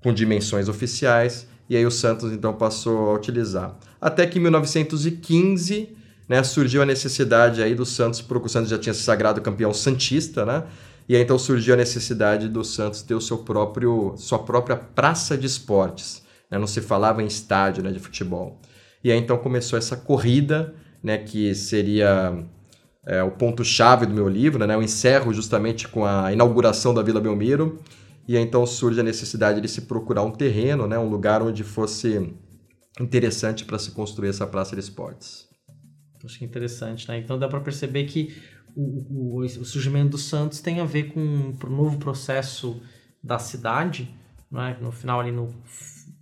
com 0.02 0.12
dimensões 0.12 0.68
oficiais 0.68 1.46
e 1.70 1.76
aí 1.76 1.86
o 1.86 1.90
Santos 1.90 2.32
então 2.32 2.52
passou 2.52 3.10
a 3.10 3.14
utilizar. 3.14 3.78
Até 4.00 4.26
que 4.26 4.38
em 4.38 4.42
1915, 4.42 5.96
né, 6.28 6.42
surgiu 6.42 6.82
a 6.82 6.86
necessidade 6.86 7.62
aí 7.62 7.74
do 7.74 7.86
Santos, 7.86 8.20
porque 8.20 8.46
o 8.46 8.50
Santos 8.50 8.68
já 8.68 8.78
tinha 8.78 8.92
se 8.92 9.00
sagrado 9.00 9.40
campeão 9.40 9.72
santista, 9.72 10.44
né? 10.44 10.64
E 11.08 11.14
aí 11.14 11.22
então 11.22 11.38
surgiu 11.38 11.74
a 11.74 11.76
necessidade 11.76 12.48
do 12.48 12.64
Santos 12.64 13.02
ter 13.02 13.14
o 13.14 13.20
seu 13.20 13.38
próprio, 13.38 14.14
sua 14.16 14.38
própria 14.38 14.76
praça 14.76 15.36
de 15.36 15.46
esportes. 15.46 16.22
Né? 16.50 16.58
Não 16.58 16.66
se 16.66 16.80
falava 16.80 17.22
em 17.22 17.26
estádio 17.26 17.82
né, 17.82 17.90
de 17.90 17.98
futebol. 17.98 18.60
E 19.02 19.12
aí 19.12 19.18
então 19.18 19.36
começou 19.36 19.78
essa 19.78 19.96
corrida, 19.96 20.74
né, 21.02 21.18
que 21.18 21.54
seria 21.54 22.44
é, 23.06 23.22
o 23.22 23.30
ponto-chave 23.30 24.06
do 24.06 24.14
meu 24.14 24.28
livro. 24.28 24.66
Né? 24.66 24.74
Eu 24.74 24.82
encerro 24.82 25.32
justamente 25.34 25.86
com 25.86 26.06
a 26.06 26.32
inauguração 26.32 26.94
da 26.94 27.02
Vila 27.02 27.20
Belmiro. 27.20 27.78
E 28.26 28.36
aí 28.36 28.42
então 28.42 28.64
surge 28.64 28.98
a 28.98 29.02
necessidade 29.02 29.60
de 29.60 29.68
se 29.68 29.82
procurar 29.82 30.22
um 30.22 30.30
terreno, 30.30 30.86
né, 30.86 30.98
um 30.98 31.10
lugar 31.10 31.42
onde 31.42 31.62
fosse 31.62 32.34
interessante 32.98 33.64
para 33.66 33.78
se 33.78 33.90
construir 33.90 34.28
essa 34.28 34.46
praça 34.46 34.74
de 34.74 34.80
esportes. 34.80 35.46
Acho 36.24 36.38
que 36.38 36.44
interessante, 36.44 37.06
né? 37.06 37.18
Então 37.18 37.38
dá 37.38 37.46
para 37.46 37.60
perceber 37.60 38.04
que 38.04 38.34
o, 38.76 39.36
o, 39.36 39.40
o, 39.40 39.64
surgimento 39.64 40.10
do 40.10 40.18
Santos 40.18 40.60
tem 40.60 40.80
a 40.80 40.84
ver 40.84 41.12
com 41.12 41.20
um 41.20 41.70
novo 41.70 41.98
processo 41.98 42.80
da 43.22 43.38
cidade 43.38 44.14
né? 44.50 44.76
no 44.80 44.92
final 44.92 45.20
ali 45.20 45.32
no 45.32 45.54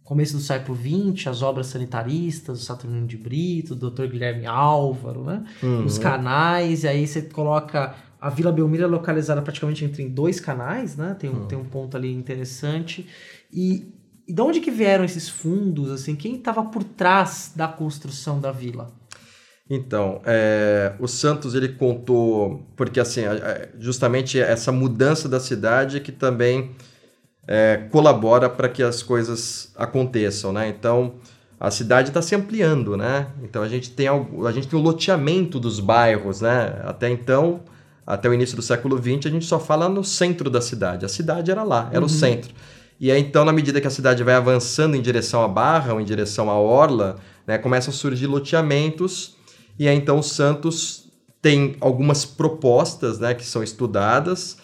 começo 0.02 0.36
do 0.36 0.42
século 0.42 0.76
XX, 0.76 1.28
as 1.28 1.42
obras 1.42 1.68
sanitaristas, 1.68 2.60
o 2.60 2.64
Saturnino 2.64 3.06
de 3.06 3.16
Brito, 3.16 3.74
o 3.74 3.76
Dr. 3.76 4.06
Guilherme 4.06 4.46
Álvaro, 4.46 5.24
né? 5.24 5.44
Uhum. 5.62 5.84
Os 5.84 5.96
canais, 5.96 6.84
e 6.84 6.88
aí 6.88 7.06
você 7.06 7.22
coloca 7.22 7.94
a 8.20 8.28
Vila 8.28 8.52
Belmiro 8.52 8.84
é 8.84 8.86
localizada 8.86 9.42
praticamente 9.42 9.84
entre 9.84 10.08
dois 10.08 10.38
canais, 10.38 10.96
né? 10.96 11.16
Tem 11.18 11.28
um, 11.28 11.46
tem 11.46 11.58
um 11.58 11.64
ponto 11.64 11.96
ali 11.96 12.12
interessante. 12.12 13.06
E, 13.52 13.92
e 14.28 14.32
de 14.32 14.40
onde 14.40 14.60
que 14.60 14.70
vieram 14.70 15.04
esses 15.04 15.28
fundos, 15.28 15.90
assim? 15.90 16.14
Quem 16.14 16.36
estava 16.36 16.62
por 16.64 16.84
trás 16.84 17.52
da 17.56 17.66
construção 17.66 18.40
da 18.40 18.52
vila? 18.52 18.92
Então, 19.74 20.20
é, 20.26 20.92
o 20.98 21.08
Santos 21.08 21.54
ele 21.54 21.70
contou, 21.70 22.62
porque 22.76 23.00
assim, 23.00 23.22
justamente 23.78 24.38
essa 24.38 24.70
mudança 24.70 25.30
da 25.30 25.40
cidade 25.40 25.98
que 26.00 26.12
também 26.12 26.72
é, 27.48 27.88
colabora 27.90 28.50
para 28.50 28.68
que 28.68 28.82
as 28.82 29.02
coisas 29.02 29.72
aconteçam, 29.74 30.52
né? 30.52 30.68
Então, 30.68 31.14
a 31.58 31.70
cidade 31.70 32.08
está 32.08 32.20
se 32.20 32.34
ampliando, 32.34 32.98
né? 32.98 33.28
Então 33.42 33.62
a 33.62 33.68
gente 33.68 33.90
tem 33.92 34.08
a 34.08 34.52
gente 34.52 34.68
tem 34.68 34.78
o 34.78 34.82
loteamento 34.82 35.58
dos 35.58 35.80
bairros, 35.80 36.42
né? 36.42 36.82
Até 36.84 37.08
então, 37.08 37.60
até 38.06 38.28
o 38.28 38.34
início 38.34 38.54
do 38.54 38.62
século 38.62 38.98
XX, 38.98 39.24
a 39.24 39.30
gente 39.30 39.46
só 39.46 39.58
fala 39.58 39.88
no 39.88 40.04
centro 40.04 40.50
da 40.50 40.60
cidade. 40.60 41.06
A 41.06 41.08
cidade 41.08 41.50
era 41.50 41.62
lá, 41.62 41.88
era 41.90 42.00
uhum. 42.00 42.06
o 42.06 42.10
centro. 42.10 42.52
E 43.00 43.10
aí, 43.10 43.22
então, 43.22 43.42
na 43.42 43.54
medida 43.54 43.80
que 43.80 43.86
a 43.86 43.90
cidade 43.90 44.22
vai 44.22 44.34
avançando 44.34 44.96
em 44.96 45.00
direção 45.00 45.42
à 45.42 45.48
Barra 45.48 45.94
ou 45.94 46.00
em 46.00 46.04
direção 46.04 46.50
à 46.50 46.60
Orla, 46.60 47.16
né, 47.46 47.56
começam 47.56 47.90
a 47.90 47.96
surgir 47.96 48.26
loteamentos. 48.26 49.31
E 49.78 49.88
aí, 49.88 49.96
então, 49.96 50.18
o 50.18 50.22
Santos 50.22 51.10
tem 51.40 51.76
algumas 51.80 52.24
propostas 52.24 53.18
né, 53.18 53.34
que 53.34 53.44
são 53.44 53.62
estudadas. 53.62 54.56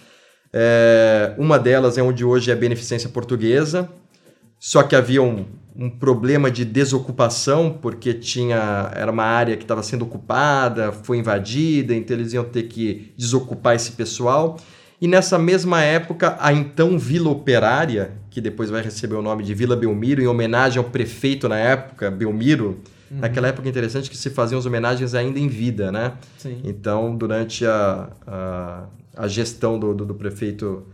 É, 0.52 1.34
uma 1.36 1.58
delas 1.58 1.98
é 1.98 2.02
onde 2.02 2.24
hoje 2.24 2.50
é 2.50 2.54
a 2.54 2.56
Beneficência 2.56 3.08
Portuguesa, 3.08 3.88
só 4.58 4.82
que 4.82 4.96
havia 4.96 5.22
um, 5.22 5.44
um 5.76 5.90
problema 5.90 6.50
de 6.50 6.64
desocupação, 6.64 7.78
porque 7.82 8.14
tinha 8.14 8.90
era 8.94 9.12
uma 9.12 9.24
área 9.24 9.56
que 9.56 9.64
estava 9.64 9.82
sendo 9.82 10.04
ocupada, 10.04 10.90
foi 10.90 11.18
invadida, 11.18 11.94
então 11.94 12.16
eles 12.16 12.32
iam 12.32 12.44
ter 12.44 12.64
que 12.64 13.12
desocupar 13.16 13.76
esse 13.76 13.92
pessoal. 13.92 14.56
E 15.00 15.06
nessa 15.06 15.38
mesma 15.38 15.82
época, 15.82 16.36
a 16.40 16.52
então 16.52 16.98
Vila 16.98 17.30
Operária, 17.30 18.12
que 18.30 18.40
depois 18.40 18.70
vai 18.70 18.82
receber 18.82 19.14
o 19.14 19.22
nome 19.22 19.44
de 19.44 19.54
Vila 19.54 19.76
Belmiro, 19.76 20.20
em 20.20 20.26
homenagem 20.26 20.78
ao 20.78 20.90
prefeito 20.90 21.48
na 21.48 21.56
época, 21.56 22.10
Belmiro, 22.10 22.80
Uhum. 23.10 23.18
Naquela 23.18 23.48
época 23.48 23.68
interessante 23.68 24.10
que 24.10 24.16
se 24.16 24.30
faziam 24.30 24.58
as 24.58 24.66
homenagens 24.66 25.14
ainda 25.14 25.38
em 25.38 25.48
vida, 25.48 25.90
né? 25.90 26.14
Sim. 26.36 26.60
Então, 26.64 27.16
durante 27.16 27.64
a, 27.64 28.10
a, 28.26 28.84
a 29.16 29.28
gestão 29.28 29.78
do, 29.78 29.94
do, 29.94 30.04
do, 30.04 30.14
prefeito 30.14 30.86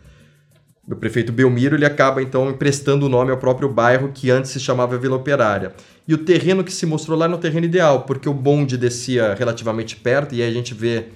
do 0.87 0.97
prefeito 0.97 1.33
Belmiro, 1.33 1.75
ele 1.75 1.87
acaba 1.87 2.23
então 2.23 2.51
emprestando 2.51 3.07
o 3.07 3.09
nome 3.09 3.31
ao 3.31 3.39
próprio 3.39 3.69
bairro 3.69 4.11
que 4.13 4.31
antes 4.31 4.51
se 4.51 4.61
chamava 4.61 4.99
Vila 4.99 5.17
Operária. 5.17 5.73
E 6.07 6.13
o 6.13 6.19
terreno 6.19 6.63
que 6.63 6.73
se 6.73 6.85
mostrou 6.85 7.19
lá 7.19 7.25
era 7.25 7.35
um 7.35 7.39
terreno 7.39 7.65
ideal, 7.65 8.03
porque 8.03 8.29
o 8.29 8.35
bonde 8.35 8.77
descia 8.77 9.35
relativamente 9.35 9.97
perto 9.97 10.35
e 10.35 10.43
aí 10.43 10.49
a 10.49 10.53
gente 10.53 10.75
vê 10.75 11.07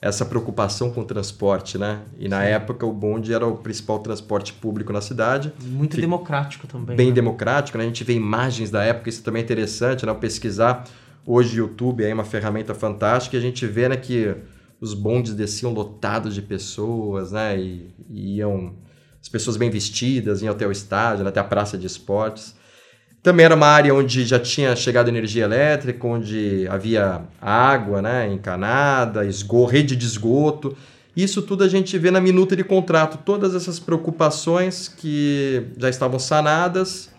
essa 0.00 0.24
preocupação 0.24 0.92
com 0.92 1.00
o 1.00 1.04
transporte, 1.04 1.76
né? 1.76 2.02
E 2.18 2.28
na 2.28 2.42
Sim. 2.42 2.50
época 2.50 2.86
o 2.86 2.92
bonde 2.92 3.32
era 3.32 3.44
o 3.46 3.56
principal 3.56 3.98
transporte 3.98 4.52
público 4.52 4.92
na 4.92 5.00
cidade. 5.00 5.52
Muito 5.60 6.00
democrático 6.00 6.68
também. 6.68 6.96
Bem 6.96 7.08
né? 7.08 7.12
democrático, 7.12 7.76
né? 7.76 7.84
A 7.84 7.86
gente 7.86 8.04
vê 8.04 8.14
imagens 8.14 8.70
da 8.70 8.84
época, 8.84 9.08
isso 9.08 9.22
também 9.24 9.42
é 9.42 9.44
interessante, 9.44 10.06
né? 10.06 10.14
Pesquisar. 10.14 10.84
Hoje 11.26 11.60
o 11.60 11.66
YouTube 11.66 12.04
é 12.04 12.14
uma 12.14 12.24
ferramenta 12.24 12.74
fantástica 12.74 13.36
e 13.36 13.38
a 13.38 13.42
gente 13.42 13.66
vê 13.66 13.88
né, 13.88 13.96
que 13.96 14.34
os 14.80 14.94
bondes 14.94 15.34
desciam 15.34 15.72
lotados 15.72 16.32
de 16.32 16.42
pessoas, 16.42 17.32
né? 17.32 17.58
E, 17.58 17.92
e 18.08 18.36
iam 18.36 18.76
as 19.20 19.28
pessoas 19.28 19.56
bem 19.56 19.68
vestidas, 19.68 20.42
iam 20.42 20.52
até 20.52 20.64
o 20.64 20.70
estádio, 20.70 21.24
né? 21.24 21.30
até 21.30 21.40
a 21.40 21.44
praça 21.44 21.76
de 21.76 21.88
esportes. 21.88 22.54
Também 23.28 23.44
era 23.44 23.54
uma 23.54 23.66
área 23.66 23.94
onde 23.94 24.24
já 24.24 24.40
tinha 24.40 24.74
chegado 24.74 25.08
energia 25.08 25.44
elétrica, 25.44 26.06
onde 26.06 26.66
havia 26.66 27.20
água 27.38 28.00
né, 28.00 28.26
encanada, 28.32 29.22
esgoto, 29.26 29.70
rede 29.70 29.94
de 29.96 30.06
esgoto. 30.06 30.74
Isso 31.14 31.42
tudo 31.42 31.62
a 31.62 31.68
gente 31.68 31.98
vê 31.98 32.10
na 32.10 32.22
minuta 32.22 32.56
de 32.56 32.64
contrato, 32.64 33.18
todas 33.18 33.54
essas 33.54 33.78
preocupações 33.78 34.88
que 34.88 35.62
já 35.76 35.90
estavam 35.90 36.18
sanadas. 36.18 37.10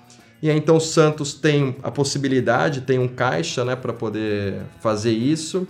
E 0.42 0.50
aí, 0.50 0.58
então 0.58 0.78
o 0.78 0.82
Santos 0.82 1.36
tem 1.36 1.76
a 1.84 1.92
possibilidade, 1.92 2.82
tem 2.82 2.98
um 2.98 3.08
caixa 3.08 3.64
né, 3.64 3.76
para 3.76 3.94
poder 3.94 4.64
fazer 4.82 5.12
isso. 5.12 5.68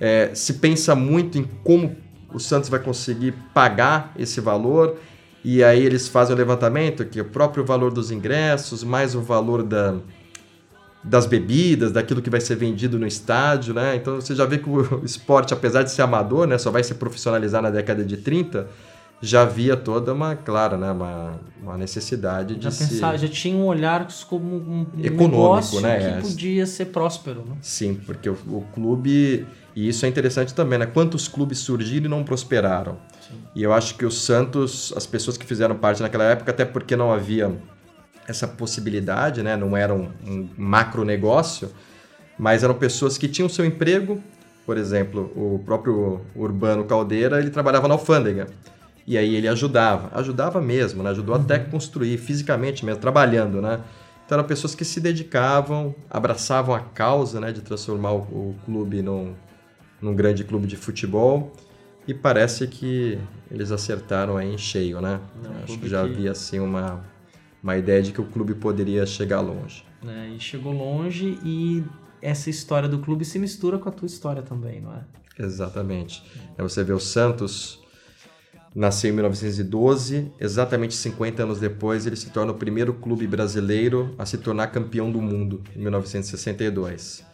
É, 0.00 0.32
se 0.34 0.54
pensa 0.54 0.96
muito 0.96 1.38
em 1.38 1.44
como 1.62 1.94
o 2.34 2.40
Santos 2.40 2.68
vai 2.68 2.80
conseguir 2.80 3.34
pagar 3.54 4.12
esse 4.18 4.40
valor. 4.40 4.98
E 5.48 5.62
aí 5.62 5.86
eles 5.86 6.08
fazem 6.08 6.34
o 6.34 6.36
levantamento 6.36 7.04
que 7.04 7.20
o 7.20 7.24
próprio 7.24 7.64
valor 7.64 7.92
dos 7.92 8.10
ingressos, 8.10 8.82
mais 8.82 9.14
o 9.14 9.20
valor 9.20 9.62
da, 9.62 9.94
das 11.04 11.24
bebidas, 11.24 11.92
daquilo 11.92 12.20
que 12.20 12.28
vai 12.28 12.40
ser 12.40 12.56
vendido 12.56 12.98
no 12.98 13.06
estádio, 13.06 13.72
né? 13.72 13.94
Então 13.94 14.16
você 14.16 14.34
já 14.34 14.44
vê 14.44 14.58
que 14.58 14.68
o 14.68 15.02
esporte, 15.06 15.54
apesar 15.54 15.84
de 15.84 15.92
ser 15.92 16.02
amador, 16.02 16.48
né, 16.48 16.58
só 16.58 16.68
vai 16.72 16.82
se 16.82 16.94
profissionalizar 16.94 17.62
na 17.62 17.70
década 17.70 18.04
de 18.04 18.16
30, 18.16 18.66
já 19.22 19.42
havia 19.42 19.76
toda 19.76 20.12
uma, 20.12 20.34
claro, 20.34 20.76
né, 20.76 20.90
uma, 20.90 21.38
uma 21.62 21.78
necessidade 21.78 22.56
de 22.56 22.64
já 22.64 22.72
se... 22.72 22.88
Pensar, 22.88 23.16
já 23.16 23.28
tinha 23.28 23.56
um 23.56 23.66
olhar 23.66 24.04
como 24.28 24.56
um 24.56 24.84
econômico, 25.00 25.80
né? 25.80 26.16
que 26.22 26.28
podia 26.28 26.66
ser 26.66 26.86
próspero, 26.86 27.44
né? 27.48 27.54
Sim, 27.62 27.94
porque 27.94 28.28
o, 28.28 28.36
o 28.48 28.64
clube 28.74 29.46
e 29.76 29.86
isso 29.90 30.06
é 30.06 30.08
interessante 30.08 30.54
também, 30.54 30.78
né? 30.78 30.86
Quantos 30.86 31.28
clubes 31.28 31.58
surgiram 31.58 32.06
e 32.06 32.08
não 32.08 32.24
prosperaram? 32.24 32.96
E 33.54 33.62
eu 33.62 33.74
acho 33.74 33.94
que 33.96 34.06
o 34.06 34.10
Santos, 34.10 34.90
as 34.96 35.06
pessoas 35.06 35.36
que 35.36 35.44
fizeram 35.44 35.76
parte 35.76 36.00
naquela 36.00 36.24
época, 36.24 36.50
até 36.50 36.64
porque 36.64 36.96
não 36.96 37.12
havia 37.12 37.54
essa 38.26 38.48
possibilidade, 38.48 39.42
né? 39.42 39.54
não 39.54 39.76
era 39.76 39.94
um, 39.94 40.08
um 40.26 40.48
macro 40.56 41.04
negócio, 41.04 41.70
mas 42.38 42.64
eram 42.64 42.74
pessoas 42.74 43.18
que 43.18 43.28
tinham 43.28 43.50
seu 43.50 43.66
emprego. 43.66 44.18
Por 44.64 44.78
exemplo, 44.78 45.30
o 45.36 45.62
próprio 45.64 46.22
Urbano 46.34 46.84
Caldeira, 46.84 47.38
ele 47.38 47.50
trabalhava 47.50 47.86
na 47.86 47.94
alfândega. 47.94 48.46
E 49.06 49.18
aí 49.18 49.36
ele 49.36 49.46
ajudava, 49.46 50.10
ajudava 50.18 50.58
mesmo, 50.58 51.02
né? 51.02 51.10
ajudou 51.10 51.36
uhum. 51.36 51.42
até 51.42 51.56
a 51.56 51.64
construir 51.64 52.16
fisicamente 52.16 52.82
mesmo, 52.82 53.00
trabalhando, 53.00 53.60
né? 53.60 53.80
Então 54.24 54.38
eram 54.38 54.48
pessoas 54.48 54.74
que 54.74 54.84
se 54.84 55.00
dedicavam, 55.00 55.94
abraçavam 56.10 56.74
a 56.74 56.80
causa, 56.80 57.38
né, 57.38 57.52
de 57.52 57.60
transformar 57.60 58.12
o, 58.12 58.22
o 58.22 58.56
clube 58.64 59.00
num, 59.00 59.36
num 60.00 60.14
grande 60.14 60.44
clube 60.44 60.66
de 60.66 60.76
futebol. 60.76 61.52
E 62.06 62.14
parece 62.14 62.66
que 62.68 63.18
eles 63.50 63.72
acertaram 63.72 64.36
aí 64.36 64.52
em 64.52 64.58
cheio, 64.58 65.00
né? 65.00 65.20
Não, 65.42 65.50
Acho 65.64 65.78
que 65.78 65.88
já 65.88 66.04
que... 66.04 66.12
havia 66.12 66.30
assim 66.30 66.60
uma, 66.60 67.04
uma 67.62 67.76
ideia 67.76 68.02
de 68.02 68.12
que 68.12 68.20
o 68.20 68.24
clube 68.24 68.54
poderia 68.54 69.04
chegar 69.04 69.40
longe. 69.40 69.84
É, 70.06 70.28
e 70.28 70.38
chegou 70.38 70.72
longe 70.72 71.38
e 71.44 71.82
essa 72.22 72.48
história 72.48 72.88
do 72.88 73.00
clube 73.00 73.24
se 73.24 73.38
mistura 73.38 73.78
com 73.78 73.88
a 73.88 73.92
tua 73.92 74.06
história 74.06 74.42
também, 74.42 74.80
não 74.80 74.92
é? 74.94 75.04
Exatamente. 75.38 76.22
É, 76.56 76.62
você 76.62 76.84
vê 76.84 76.92
o 76.92 77.00
Santos 77.00 77.84
nasceu 78.76 79.10
em 79.10 79.14
1912, 79.14 80.30
exatamente 80.38 80.94
50 80.94 81.42
anos 81.42 81.58
depois 81.58 82.06
ele 82.06 82.14
se 82.14 82.28
torna 82.28 82.52
o 82.52 82.54
primeiro 82.54 82.92
clube 82.92 83.26
brasileiro 83.26 84.14
a 84.18 84.26
se 84.26 84.36
tornar 84.36 84.66
campeão 84.66 85.10
do 85.10 85.20
mundo 85.20 85.62
em 85.74 85.80
1962. 85.80 87.24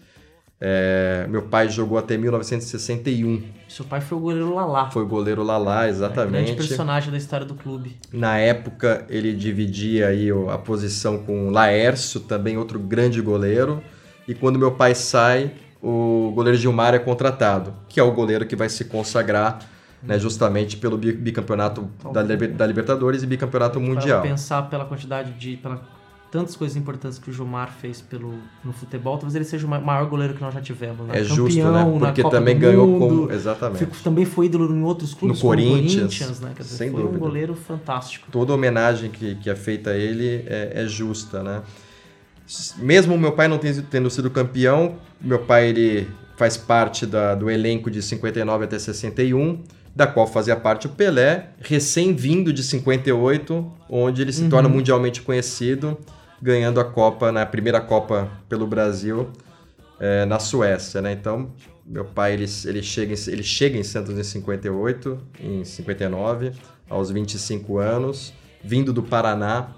É, 0.65 1.27
meu 1.29 1.43
pai 1.43 1.69
jogou 1.69 1.99
até 1.99 2.17
1961. 2.17 3.43
Seu 3.69 3.85
pai 3.85 4.01
foi 4.01 4.17
o 4.17 4.21
goleiro 4.21 4.55
Lalá. 4.55 4.89
Foi 4.93 5.03
o 5.03 5.07
goleiro 5.07 5.43
Lalá, 5.43 5.89
exatamente. 5.89 6.53
É, 6.53 6.55
grande 6.55 6.69
personagem 6.69 7.11
da 7.11 7.19
história 7.19 7.45
do 7.45 7.57
clube. 7.57 7.97
Na 8.13 8.39
época, 8.39 9.05
ele 9.09 9.33
dividia 9.33 10.07
aí 10.07 10.29
a 10.31 10.57
posição 10.59 11.19
com 11.19 11.51
Laércio, 11.51 12.21
também 12.21 12.57
outro 12.57 12.79
grande 12.79 13.21
goleiro. 13.21 13.83
E 14.29 14.37
quando 14.37 14.57
meu 14.57 14.71
pai 14.71 14.95
sai, 14.95 15.51
o 15.83 16.31
goleiro 16.33 16.57
Gilmar 16.57 16.95
é 16.95 17.01
contratado, 17.01 17.75
que 17.89 17.99
é 17.99 18.03
o 18.05 18.13
goleiro 18.13 18.47
que 18.47 18.55
vai 18.55 18.69
se 18.69 18.85
consagrar 18.85 19.59
né, 20.01 20.17
justamente 20.17 20.77
pelo 20.77 20.97
bicampeonato 20.97 21.91
da, 22.13 22.23
da 22.23 22.67
Libertadores 22.67 23.25
e 23.25 23.27
bicampeonato 23.27 23.81
mundial. 23.81 24.21
Para 24.21 24.31
pensar 24.31 24.63
pela 24.71 24.85
quantidade 24.85 25.33
de... 25.33 25.57
Pela 25.57 25.83
tantas 26.33 26.57
coisas 26.57 26.79
importantes 26.79 27.19
que 27.19 27.29
o 27.29 27.33
Gilmar 27.33 27.71
fez 27.71 28.01
pelo, 28.01 28.35
no 28.65 28.73
futebol, 28.73 29.19
talvez 29.19 29.35
ele 29.35 29.45
seja 29.45 29.67
o 29.67 29.71
maior 29.71 30.07
goleiro 30.07 30.33
que 30.33 30.41
nós 30.41 30.55
já 30.55 30.63
tivemos. 30.63 31.07
Né? 31.07 31.19
É 31.19 31.21
Campeão, 31.21 31.37
justo, 31.37 31.71
né? 31.71 31.85
Porque 32.07 32.23
também 32.31 32.59
ganhou 32.59 32.87
mundo, 32.87 33.29
com... 33.29 33.35
Exatamente. 33.35 34.03
também 34.03 34.25
foi 34.25 34.47
ídolo 34.47 34.75
em 34.75 34.83
outros 34.83 35.13
clubes, 35.13 35.39
no 35.39 35.47
Corinthians, 35.47 36.19
Corinthians 36.19 36.41
né? 36.41 36.55
Dizer, 36.57 36.75
sem 36.75 36.91
foi 36.91 37.03
dúvida. 37.03 37.19
um 37.19 37.21
goleiro 37.21 37.55
fantástico. 37.55 38.29
Toda 38.33 38.55
homenagem 38.55 39.11
que, 39.11 39.35
que 39.35 39.51
é 39.51 39.55
feita 39.55 39.91
a 39.91 39.97
ele 39.97 40.43
é, 40.47 40.73
é 40.75 40.89
justa, 40.89 41.43
né? 41.43 41.63
Mesmo 42.79 43.17
meu 43.19 43.33
pai 43.33 43.47
não 43.47 43.59
tendo 43.59 44.09
sido 44.09 44.31
campeão, 44.31 44.97
meu 45.21 45.41
pai 45.41 45.69
ele 45.69 46.09
faz 46.39 46.57
parte 46.57 47.05
da, 47.05 47.35
do 47.35 47.51
elenco 47.51 47.91
de 47.91 48.01
59 48.01 48.65
até 48.65 48.79
61, 48.79 49.63
da 49.95 50.07
qual 50.07 50.27
fazia 50.27 50.57
parte 50.57 50.87
o 50.87 50.91
Pelé, 50.91 51.51
recém-vindo 51.61 52.55
de 52.55 52.63
58, 52.63 53.71
onde 53.91 54.23
ele 54.23 54.33
se 54.33 54.43
uhum. 54.43 54.49
torna 54.49 54.69
mundialmente 54.69 55.21
conhecido 55.21 55.99
ganhando 56.43 56.81
a 56.81 56.85
Copa, 56.85 57.31
na 57.31 57.41
né, 57.41 57.47
primeira 57.47 57.81
Copa 57.81 58.29
pelo 58.49 58.67
Brasil, 58.67 59.31
é, 60.01 60.25
na 60.25 60.41
Suécia, 60.41 61.01
né? 61.01 61.13
Então, 61.13 61.53
meu 61.87 62.05
pai, 62.05 62.33
ele, 62.33 62.47
ele, 62.65 62.83
chega, 62.83 63.15
em, 63.15 63.33
ele 63.33 63.45
chega 63.45 63.79
em 63.79 63.85
Santos 63.85 64.19
em 64.19 64.25
58, 64.25 65.19
em 65.41 65.65
59, 65.65 66.53
aos 66.91 67.13
25 67.13 67.79
anos, 67.79 68.35
vindo 68.63 68.93
do 68.93 69.05
Paraná, 69.05 69.69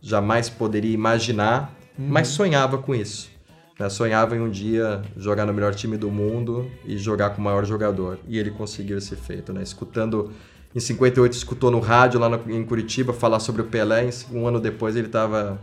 jamais 0.00 0.48
poderia 0.48 0.92
imaginar, 0.92 1.74
uhum. 1.98 2.06
mas 2.08 2.28
sonhava 2.28 2.78
com 2.78 2.94
isso. 2.94 3.30
Né? 3.78 3.90
Sonhava 3.90 4.34
em 4.34 4.40
um 4.40 4.50
dia 4.50 5.02
jogar 5.18 5.44
no 5.44 5.52
melhor 5.52 5.74
time 5.74 5.98
do 5.98 6.10
mundo 6.10 6.70
e 6.86 6.96
jogar 6.96 7.30
com 7.30 7.42
o 7.42 7.44
maior 7.44 7.66
jogador. 7.66 8.18
E 8.26 8.38
ele 8.38 8.50
conseguiu 8.50 8.96
esse 8.96 9.14
feito, 9.14 9.52
né? 9.52 9.62
Escutando 9.62 10.32
em 10.74 10.80
58 10.80 11.32
escutou 11.32 11.70
no 11.70 11.80
rádio 11.80 12.18
lá 12.18 12.28
no, 12.28 12.50
em 12.50 12.64
Curitiba 12.64 13.12
falar 13.12 13.40
sobre 13.40 13.62
o 13.62 13.66
Pelé, 13.66 14.08
um 14.32 14.46
ano 14.46 14.58
depois 14.58 14.96
ele 14.96 15.06
estava 15.06 15.60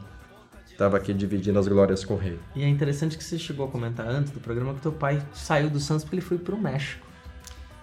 tava 0.81 0.97
aqui 0.97 1.13
dividindo 1.13 1.59
as 1.59 1.67
glórias 1.67 2.03
com 2.03 2.15
o 2.15 2.17
rei. 2.17 2.39
E 2.55 2.63
é 2.63 2.67
interessante 2.67 3.15
que 3.15 3.23
você 3.23 3.37
chegou 3.37 3.67
a 3.67 3.69
comentar 3.69 4.07
antes 4.07 4.31
do 4.31 4.39
programa 4.39 4.73
que 4.73 4.81
teu 4.81 4.91
pai 4.91 5.21
saiu 5.31 5.69
do 5.69 5.79
Santos 5.79 6.03
porque 6.03 6.15
ele 6.15 6.25
foi 6.25 6.39
para 6.39 6.55
o 6.55 6.59
México. 6.59 7.05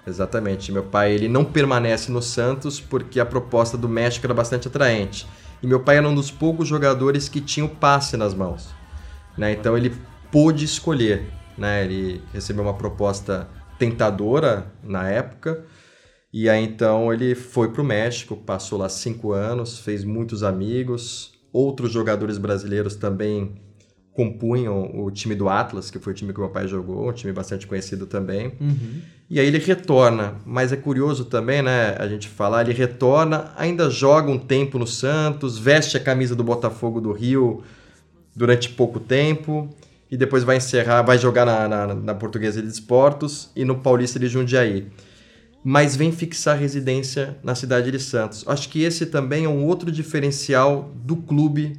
Exatamente. 0.05 0.73
Meu 0.73 0.83
pai 0.83 1.13
ele 1.13 1.29
não 1.29 1.45
permanece 1.45 2.11
no 2.11 2.21
Santos 2.21 2.81
porque 2.81 3.21
a 3.21 3.25
proposta 3.25 3.79
do 3.79 3.89
México 3.89 4.27
era 4.27 4.35
bastante 4.35 4.67
atraente. 4.67 5.29
E 5.63 5.67
meu 5.69 5.79
pai 5.79 5.99
era 5.99 6.09
um 6.09 6.15
dos 6.15 6.29
poucos 6.29 6.67
jogadores 6.67 7.29
que 7.29 7.41
tinha 7.41 7.65
o 7.65 7.69
passe 7.69 8.17
nas 8.17 8.35
mãos. 8.35 8.75
Né? 9.37 9.53
Então 9.53 9.79
ele 9.79 9.95
pôde 10.33 10.65
escolher. 10.65 11.31
Né? 11.57 11.85
Ele 11.85 12.21
recebeu 12.33 12.65
uma 12.65 12.75
proposta 12.75 13.49
tentadora 13.79 14.73
na 14.83 15.09
época 15.09 15.65
e 16.33 16.49
aí 16.49 16.65
então 16.65 17.13
ele 17.13 17.37
foi 17.37 17.71
para 17.71 17.81
o 17.81 17.85
México, 17.85 18.37
passou 18.37 18.77
lá 18.77 18.89
cinco 18.89 19.33
anos, 19.33 19.79
fez 19.79 20.03
muitos 20.03 20.43
amigos. 20.43 21.38
Outros 21.53 21.93
jogadores 21.93 22.39
brasileiros 22.39 22.95
também 22.95 23.57
compunham 24.13 24.91
o 25.01 25.11
time 25.13 25.35
do 25.35 25.49
Atlas, 25.49 25.93
que 25.93 25.99
foi 26.01 26.13
o 26.13 26.17
time 26.17 26.33
que 26.33 26.41
meu 26.41 26.49
pai 26.49 26.67
jogou, 26.67 27.09
um 27.09 27.13
time 27.13 27.33
bastante 27.33 27.69
conhecido 27.69 28.05
também. 28.05 28.53
Uhum. 28.61 29.01
E 29.31 29.39
aí 29.39 29.47
ele 29.47 29.59
retorna, 29.59 30.35
mas 30.45 30.73
é 30.73 30.77
curioso 30.77 31.27
também, 31.27 31.63
né, 31.63 31.95
a 31.97 32.09
gente 32.09 32.29
falar, 32.29 32.63
ele 32.63 32.77
retorna, 32.77 33.53
ainda 33.57 33.89
joga 33.89 34.29
um 34.29 34.39
tempo 34.39 34.77
no 34.77 34.89
Santos, 34.89 35.57
veste 35.57 35.97
a 35.97 36.01
camisa 36.01 36.35
do 36.35 36.43
Botafogo 36.43 37.01
do 37.01 37.13
Rio 37.13 37.63
durante 38.35 38.71
pouco 38.71 38.99
tempo, 38.99 39.69
e 40.11 40.17
depois 40.17 40.43
vai 40.43 40.57
encerrar, 40.57 41.03
vai 41.03 41.17
jogar 41.17 41.45
na, 41.45 41.69
na, 41.69 41.95
na 41.95 42.15
Portuguesa 42.15 42.61
de 42.61 42.67
Esportos 42.67 43.51
e 43.55 43.65
no 43.65 43.79
Paulista 43.79 44.19
de 44.19 44.27
Jundiaí 44.27 44.89
mas 45.63 45.97
vem 45.97 46.13
fixar 46.13 46.59
residência 46.59 47.37
na 47.43 47.55
cidade 47.55 47.91
de 47.91 47.99
Santos. 47.99 48.45
Acho 48.47 48.69
que 48.69 48.83
esse 48.83 49.07
também 49.07 49.45
é 49.45 49.49
um 49.49 49.65
outro 49.65 49.91
diferencial 49.91 50.93
do 51.05 51.17
clube. 51.17 51.79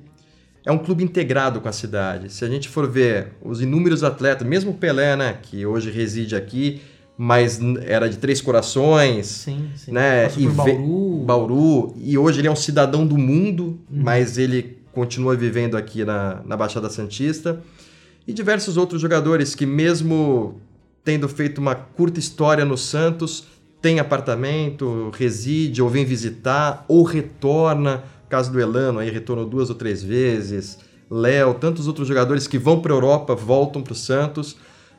É 0.65 0.71
um 0.71 0.77
clube 0.77 1.03
integrado 1.03 1.61
com 1.61 1.69
a 1.69 1.71
cidade. 1.71 2.31
Se 2.31 2.43
a 2.43 2.49
gente 2.49 2.67
for 2.67 2.89
ver 2.89 3.33
os 3.41 3.61
inúmeros 3.61 4.03
atletas, 4.03 4.45
mesmo 4.47 4.71
o 4.71 4.73
Pelé, 4.73 5.15
né, 5.15 5.39
que 5.41 5.65
hoje 5.65 5.89
reside 5.89 6.35
aqui, 6.35 6.81
mas 7.17 7.59
era 7.81 8.09
de 8.09 8.17
Três 8.17 8.41
Corações, 8.41 9.27
sim, 9.27 9.69
sim. 9.75 9.91
né, 9.91 10.29
e 10.37 10.47
Bauru. 10.47 11.23
Bauru, 11.25 11.93
e 11.97 12.17
hoje 12.17 12.41
ele 12.41 12.47
é 12.47 12.51
um 12.51 12.55
cidadão 12.55 13.07
do 13.07 13.17
mundo, 13.17 13.79
uhum. 13.91 14.03
mas 14.03 14.37
ele 14.37 14.77
continua 14.91 15.35
vivendo 15.35 15.75
aqui 15.75 16.03
na, 16.03 16.41
na 16.45 16.55
Baixada 16.57 16.89
Santista. 16.89 17.61
E 18.27 18.33
diversos 18.33 18.77
outros 18.77 19.01
jogadores 19.01 19.55
que 19.55 19.65
mesmo 19.65 20.61
tendo 21.03 21.27
feito 21.27 21.59
uma 21.59 21.73
curta 21.73 22.19
história 22.19 22.63
no 22.63 22.77
Santos, 22.77 23.45
tem 23.81 23.99
apartamento, 23.99 25.09
reside 25.15 25.81
ou 25.81 25.89
vem 25.89 26.05
visitar 26.05 26.85
ou 26.87 27.03
retorna. 27.03 28.03
Caso 28.27 28.51
do 28.51 28.59
Elano, 28.59 28.99
aí 28.99 29.09
retornou 29.09 29.45
duas 29.45 29.69
ou 29.69 29.75
três 29.75 30.03
vezes. 30.03 30.77
Léo, 31.09 31.55
tantos 31.55 31.87
outros 31.87 32.07
jogadores 32.07 32.47
que 32.47 32.59
vão 32.59 32.81
para 32.81 32.93
a 32.93 32.95
Europa, 32.95 33.33
voltam 33.33 33.81
para 33.81 33.93
o 33.93 33.95
Santos, 33.95 34.57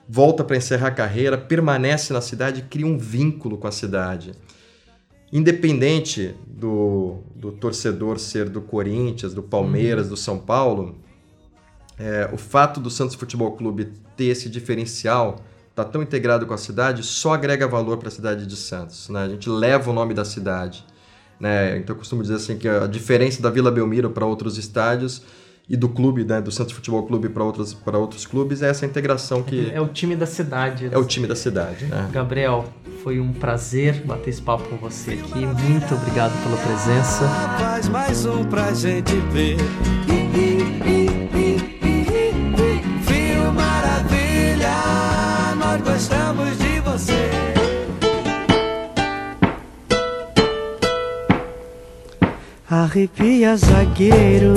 volta 0.08 0.42
para 0.42 0.56
encerrar 0.56 0.88
a 0.88 0.92
carreira, 0.92 1.38
permanece 1.38 2.12
na 2.12 2.20
cidade, 2.20 2.62
cria 2.62 2.86
um 2.86 2.98
vínculo 2.98 3.56
com 3.56 3.68
a 3.68 3.72
cidade. 3.72 4.32
Independente 5.32 6.34
do, 6.44 7.18
do 7.36 7.52
torcedor 7.52 8.18
ser 8.18 8.48
do 8.48 8.60
Corinthians, 8.60 9.32
do 9.32 9.42
Palmeiras, 9.42 10.06
uhum. 10.06 10.10
do 10.10 10.16
São 10.16 10.38
Paulo, 10.38 10.98
é, 11.96 12.28
o 12.32 12.36
fato 12.36 12.80
do 12.80 12.90
Santos 12.90 13.14
Futebol 13.14 13.52
Clube 13.52 13.92
ter 14.16 14.24
esse 14.24 14.48
diferencial 14.48 15.36
está 15.80 15.84
tão 15.92 16.02
integrado 16.02 16.46
com 16.46 16.54
a 16.54 16.58
cidade, 16.58 17.02
só 17.02 17.34
agrega 17.34 17.66
valor 17.66 17.96
para 17.96 18.08
a 18.08 18.10
cidade 18.10 18.46
de 18.46 18.56
Santos. 18.56 19.08
Né? 19.08 19.24
A 19.24 19.28
gente 19.28 19.48
leva 19.48 19.90
o 19.90 19.92
nome 19.92 20.14
da 20.14 20.24
cidade. 20.24 20.84
Né? 21.38 21.78
Então 21.78 21.94
eu 21.94 21.98
costumo 21.98 22.22
dizer 22.22 22.34
assim 22.34 22.58
que 22.58 22.68
a 22.68 22.86
diferença 22.86 23.40
da 23.40 23.50
Vila 23.50 23.70
Belmiro 23.70 24.10
para 24.10 24.26
outros 24.26 24.58
estádios 24.58 25.22
e 25.68 25.76
do 25.76 25.88
clube, 25.88 26.24
né, 26.24 26.40
do 26.40 26.50
Santos 26.50 26.72
Futebol 26.72 27.04
Clube 27.04 27.28
para 27.28 27.44
outros, 27.44 27.72
para 27.72 27.96
outros 27.96 28.26
clubes, 28.26 28.60
é 28.60 28.68
essa 28.68 28.84
integração 28.84 29.40
que... 29.40 29.70
É 29.72 29.80
o 29.80 29.86
time 29.86 30.16
da 30.16 30.26
cidade. 30.26 30.88
É 30.90 30.98
o 30.98 31.04
time 31.04 31.28
da 31.28 31.36
cidade, 31.36 31.84
né? 31.84 32.10
Gabriel, 32.12 32.64
foi 33.04 33.20
um 33.20 33.32
prazer 33.32 34.04
bater 34.04 34.30
esse 34.30 34.42
papo 34.42 34.64
com 34.68 34.76
você 34.76 35.12
aqui. 35.12 35.46
Muito 35.46 35.94
obrigado 35.94 36.32
pela 36.42 36.56
presença. 36.56 37.24
Faz 37.56 37.88
mais 37.88 38.26
um 38.26 38.44
pra 38.44 38.72
gente 38.74 39.14
ver. 39.32 39.58
Gostamos 45.80 46.58
de 46.58 46.80
você. 46.80 47.30
Arrepia, 52.68 53.56
zagueiro, 53.56 54.54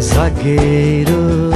zagueiro, 0.00 1.50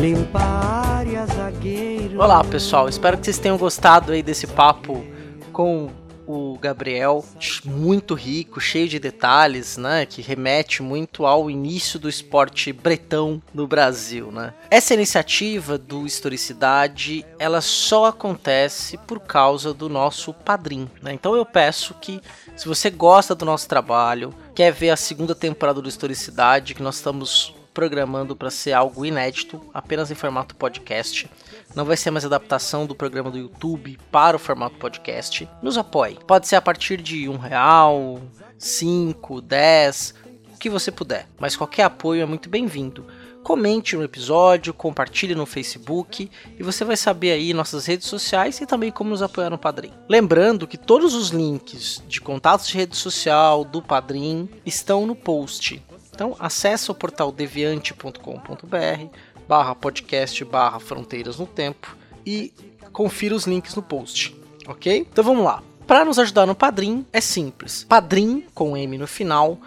limpa 0.00 0.38
a 0.38 0.96
área, 0.98 1.26
zagueiro. 1.26 2.20
Olá 2.20 2.44
pessoal, 2.44 2.88
espero 2.88 3.18
que 3.18 3.24
vocês 3.24 3.38
tenham 3.38 3.58
gostado 3.58 4.12
aí 4.12 4.22
desse 4.22 4.46
papo 4.46 5.04
com 5.52 5.90
o 6.26 6.58
Gabriel, 6.58 7.24
muito 7.64 8.14
rico, 8.14 8.60
cheio 8.60 8.88
de 8.88 8.98
detalhes, 8.98 9.76
né, 9.76 10.06
que 10.06 10.22
remete 10.22 10.82
muito 10.82 11.26
ao 11.26 11.50
início 11.50 11.98
do 11.98 12.08
esporte 12.08 12.72
bretão 12.72 13.42
no 13.52 13.66
Brasil, 13.66 14.30
né? 14.30 14.52
Essa 14.70 14.94
iniciativa 14.94 15.76
do 15.76 16.06
Historicidade, 16.06 17.24
ela 17.38 17.60
só 17.60 18.06
acontece 18.06 18.96
por 18.98 19.20
causa 19.20 19.74
do 19.74 19.88
nosso 19.88 20.32
padrinho, 20.32 20.90
né? 21.02 21.12
Então 21.12 21.34
eu 21.34 21.44
peço 21.44 21.94
que 22.00 22.20
se 22.56 22.66
você 22.66 22.90
gosta 22.90 23.34
do 23.34 23.44
nosso 23.44 23.68
trabalho, 23.68 24.32
quer 24.54 24.72
ver 24.72 24.90
a 24.90 24.96
segunda 24.96 25.34
temporada 25.34 25.80
do 25.82 25.88
Historicidade, 25.88 26.74
que 26.74 26.82
nós 26.82 26.96
estamos 26.96 27.54
programando 27.74 28.36
para 28.36 28.50
ser 28.50 28.72
algo 28.72 29.04
inédito, 29.04 29.60
apenas 29.74 30.10
em 30.10 30.14
formato 30.14 30.54
podcast, 30.54 31.28
não 31.74 31.84
vai 31.84 31.96
ser 31.96 32.10
mais 32.10 32.24
adaptação 32.24 32.86
do 32.86 32.94
programa 32.94 33.30
do 33.30 33.38
YouTube 33.38 33.98
para 34.10 34.36
o 34.36 34.40
formato 34.40 34.76
podcast. 34.76 35.48
Nos 35.62 35.76
apoie. 35.76 36.18
Pode 36.26 36.46
ser 36.46 36.56
a 36.56 36.62
partir 36.62 37.00
de 37.00 37.28
um 37.28 37.36
real, 37.36 38.20
cinco, 38.58 39.40
dez, 39.40 40.14
o 40.54 40.58
que 40.58 40.70
você 40.70 40.90
puder. 40.90 41.28
Mas 41.38 41.56
qualquer 41.56 41.84
apoio 41.84 42.22
é 42.22 42.26
muito 42.26 42.48
bem-vindo. 42.48 43.06
Comente 43.42 43.94
no 43.94 44.02
episódio, 44.02 44.72
compartilhe 44.72 45.34
no 45.34 45.44
Facebook 45.44 46.30
e 46.58 46.62
você 46.62 46.82
vai 46.82 46.96
saber 46.96 47.32
aí 47.32 47.52
nossas 47.52 47.84
redes 47.84 48.06
sociais 48.06 48.58
e 48.58 48.64
também 48.64 48.90
como 48.90 49.10
nos 49.10 49.20
apoiar 49.20 49.50
no 49.50 49.58
Padrim. 49.58 49.92
Lembrando 50.08 50.66
que 50.66 50.78
todos 50.78 51.12
os 51.12 51.28
links 51.28 52.02
de 52.08 52.22
contatos 52.22 52.66
de 52.66 52.78
rede 52.78 52.96
social 52.96 53.62
do 53.62 53.82
Padrim 53.82 54.48
estão 54.64 55.06
no 55.06 55.14
post. 55.14 55.82
Então 56.10 56.34
acesse 56.38 56.90
o 56.90 56.94
portal 56.94 57.30
deviante.com.br 57.30 59.10
barra 59.48 59.74
podcast 59.74 60.44
barra 60.44 60.80
fronteiras 60.80 61.38
no 61.38 61.46
tempo 61.46 61.96
e 62.24 62.52
confira 62.92 63.34
os 63.34 63.46
links 63.46 63.74
no 63.74 63.82
post, 63.82 64.34
ok? 64.66 65.06
Então 65.10 65.24
vamos 65.24 65.44
lá. 65.44 65.62
Para 65.86 66.04
nos 66.04 66.18
ajudar 66.18 66.46
no 66.46 66.54
Padrim 66.54 67.04
é 67.12 67.20
simples. 67.20 67.84
Padrim 67.84 68.46
com 68.54 68.74
M 68.76 68.96
no 68.96 69.06
final 69.06 69.58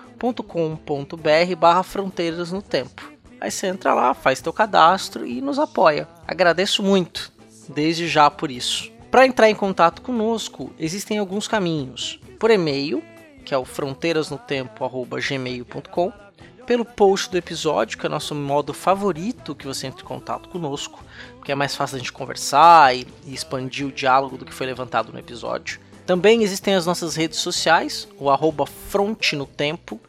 .com.br 0.47 1.55
barra 1.57 1.83
fronteiras 1.83 2.51
no 2.51 2.61
tempo. 2.61 3.11
Aí 3.39 3.51
você 3.51 3.67
entra 3.67 3.93
lá, 3.93 4.15
faz 4.15 4.41
teu 4.41 4.51
cadastro 4.51 5.27
e 5.27 5.39
nos 5.41 5.59
apoia. 5.59 6.07
Agradeço 6.27 6.81
muito, 6.81 7.31
desde 7.69 8.07
já 8.07 8.31
por 8.31 8.49
isso. 8.49 8.91
Para 9.11 9.27
entrar 9.27 9.47
em 9.49 9.55
contato 9.55 10.01
conosco, 10.01 10.73
existem 10.79 11.19
alguns 11.19 11.47
caminhos. 11.47 12.19
Por 12.39 12.49
e-mail, 12.49 13.03
que 13.45 13.53
é 13.53 13.57
o 13.57 13.63
fronteirasnotempo@gmail.com 13.63 16.26
pelo 16.67 16.83
post 16.83 17.31
do 17.31 17.37
episódio, 17.37 17.97
que 17.97 18.05
é 18.05 18.09
o 18.09 18.11
nosso 18.11 18.35
modo 18.35 18.73
favorito 18.73 19.55
que 19.55 19.65
você 19.65 19.87
entre 19.87 20.03
em 20.03 20.05
contato 20.05 20.49
conosco, 20.49 21.01
porque 21.37 21.51
é 21.51 21.55
mais 21.55 21.73
fácil 21.73 21.95
a 21.95 21.99
gente 21.99 22.11
conversar 22.11 22.93
e, 22.93 23.07
e 23.25 23.33
expandir 23.33 23.87
o 23.87 23.91
diálogo 23.91 24.37
do 24.37 24.45
que 24.45 24.53
foi 24.53 24.67
levantado 24.67 25.11
no 25.13 25.17
episódio. 25.17 25.79
Também 26.05 26.43
existem 26.43 26.75
as 26.75 26.85
nossas 26.85 27.15
redes 27.15 27.39
sociais, 27.39 28.07
o 28.19 28.29
arroba 28.29 28.65
Fronte 28.65 29.35
no 29.35 29.45
Tempo, 29.45 29.99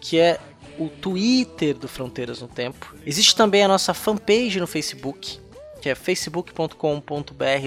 que 0.00 0.18
é 0.18 0.40
o 0.76 0.88
Twitter 0.88 1.78
do 1.78 1.86
Fronteiras 1.86 2.42
no 2.42 2.48
Tempo. 2.48 2.94
Existe 3.06 3.36
também 3.36 3.62
a 3.62 3.68
nossa 3.68 3.94
fanpage 3.94 4.58
no 4.58 4.66
Facebook, 4.66 5.38
que 5.80 5.88
é 5.88 5.94
facebook.com.br 5.94 6.74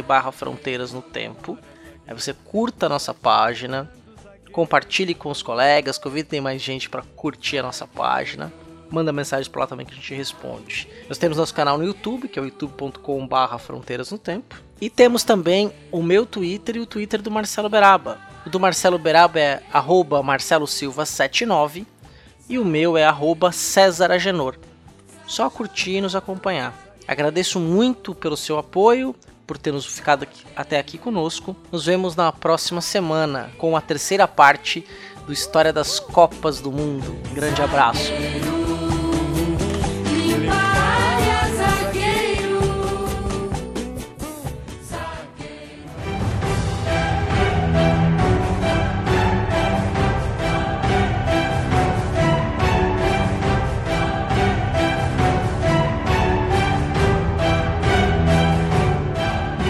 barra 0.06 0.32
Fronteiras 0.34 0.91
no 0.91 1.02
Tempo. 1.02 1.58
Aí 2.06 2.13
você 2.13 2.34
curta 2.34 2.88
a 2.88 2.89
nossa 2.89 3.13
página, 3.13 3.89
compartilhe 4.56 5.13
com 5.13 5.30
os 5.30 5.44
colegas, 5.44 5.98
convidem 5.98 6.39
mais 6.39 6.62
gente 6.62 6.89
para 6.89 7.02
curtir 7.13 7.58
a 7.58 7.63
nossa 7.63 7.86
página. 7.86 8.54
Manda 8.89 9.12
mensagem 9.12 9.52
para 9.52 9.60
lá 9.60 9.68
também 9.68 9.86
que 9.86 9.91
a 9.91 9.96
gente 9.98 10.15
responde. 10.15 10.88
Nós 11.10 11.18
temos 11.18 11.38
nosso 11.38 11.54
canal 11.54 11.78
no 11.78 11.84
YouTube, 11.84 12.30
que 12.30 12.39
é 12.39 12.41
o 12.41 12.46
youtube.com/fronteiras 12.46 14.12
no 14.12 14.18
tempo, 14.18 14.56
e 14.80 14.89
temos 14.89 15.26
também 15.26 15.74
o 15.91 16.02
meu 16.02 16.26
Twitter 16.26 16.78
e 16.78 16.80
o 16.80 16.86
Twitter 16.86 17.22
do 17.22 17.30
Marcelo 17.30 17.68
Beraba. 17.68 18.18
O 18.46 18.50
do 18.50 18.58
Marcelo 18.58 18.98
Beraba 18.98 19.38
é 19.38 19.62
arroba 19.74 20.24
Marcelo 20.24 20.68
Silva79 20.68 21.86
e 22.48 22.58
o 22.58 22.63
meu 22.63 22.96
é 22.96 23.04
arroba 23.04 23.52
César 23.52 24.10
Agenor. 24.10 24.56
Só 25.28 25.50
curtir 25.50 25.98
e 25.98 26.02
nos 26.02 26.15
acompanhar. 26.15 26.74
Agradeço 27.06 27.60
muito 27.60 28.15
pelo 28.15 28.38
seu 28.38 28.58
apoio, 28.58 29.13
por 29.45 29.58
ter 29.58 29.71
nos 29.71 29.86
ficado 29.86 30.23
aqui, 30.23 30.43
até 30.55 30.79
aqui 30.79 30.97
conosco. 30.97 31.55
Nos 31.71 31.86
vemos 31.86 32.15
na 32.15 32.31
próxima 32.31 32.81
semana 32.81 33.51
com 33.58 33.75
a 33.75 33.81
terceira 33.81 34.27
parte 34.27 34.86
do 35.25 35.34
História 35.34 35.73
das 35.73 35.99
Copas 35.99 36.60
do 36.60 36.71
Mundo. 36.71 37.17
grande 37.34 37.62
abraço. 37.62 38.12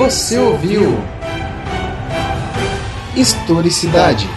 Você 0.05 0.37
ouviu 0.37 0.81
Historicidade. 3.17 4.27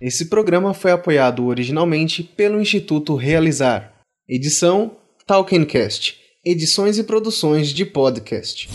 Esse 0.00 0.30
programa 0.30 0.72
foi 0.72 0.90
apoiado 0.90 1.44
originalmente 1.44 2.22
pelo 2.22 2.62
Instituto 2.62 3.14
Realizar. 3.14 3.92
Edição 4.26 4.96
Talkencast. 5.26 6.18
Edições 6.42 6.96
e 6.96 7.04
produções 7.04 7.68
de 7.68 7.84
podcast. 7.84 8.70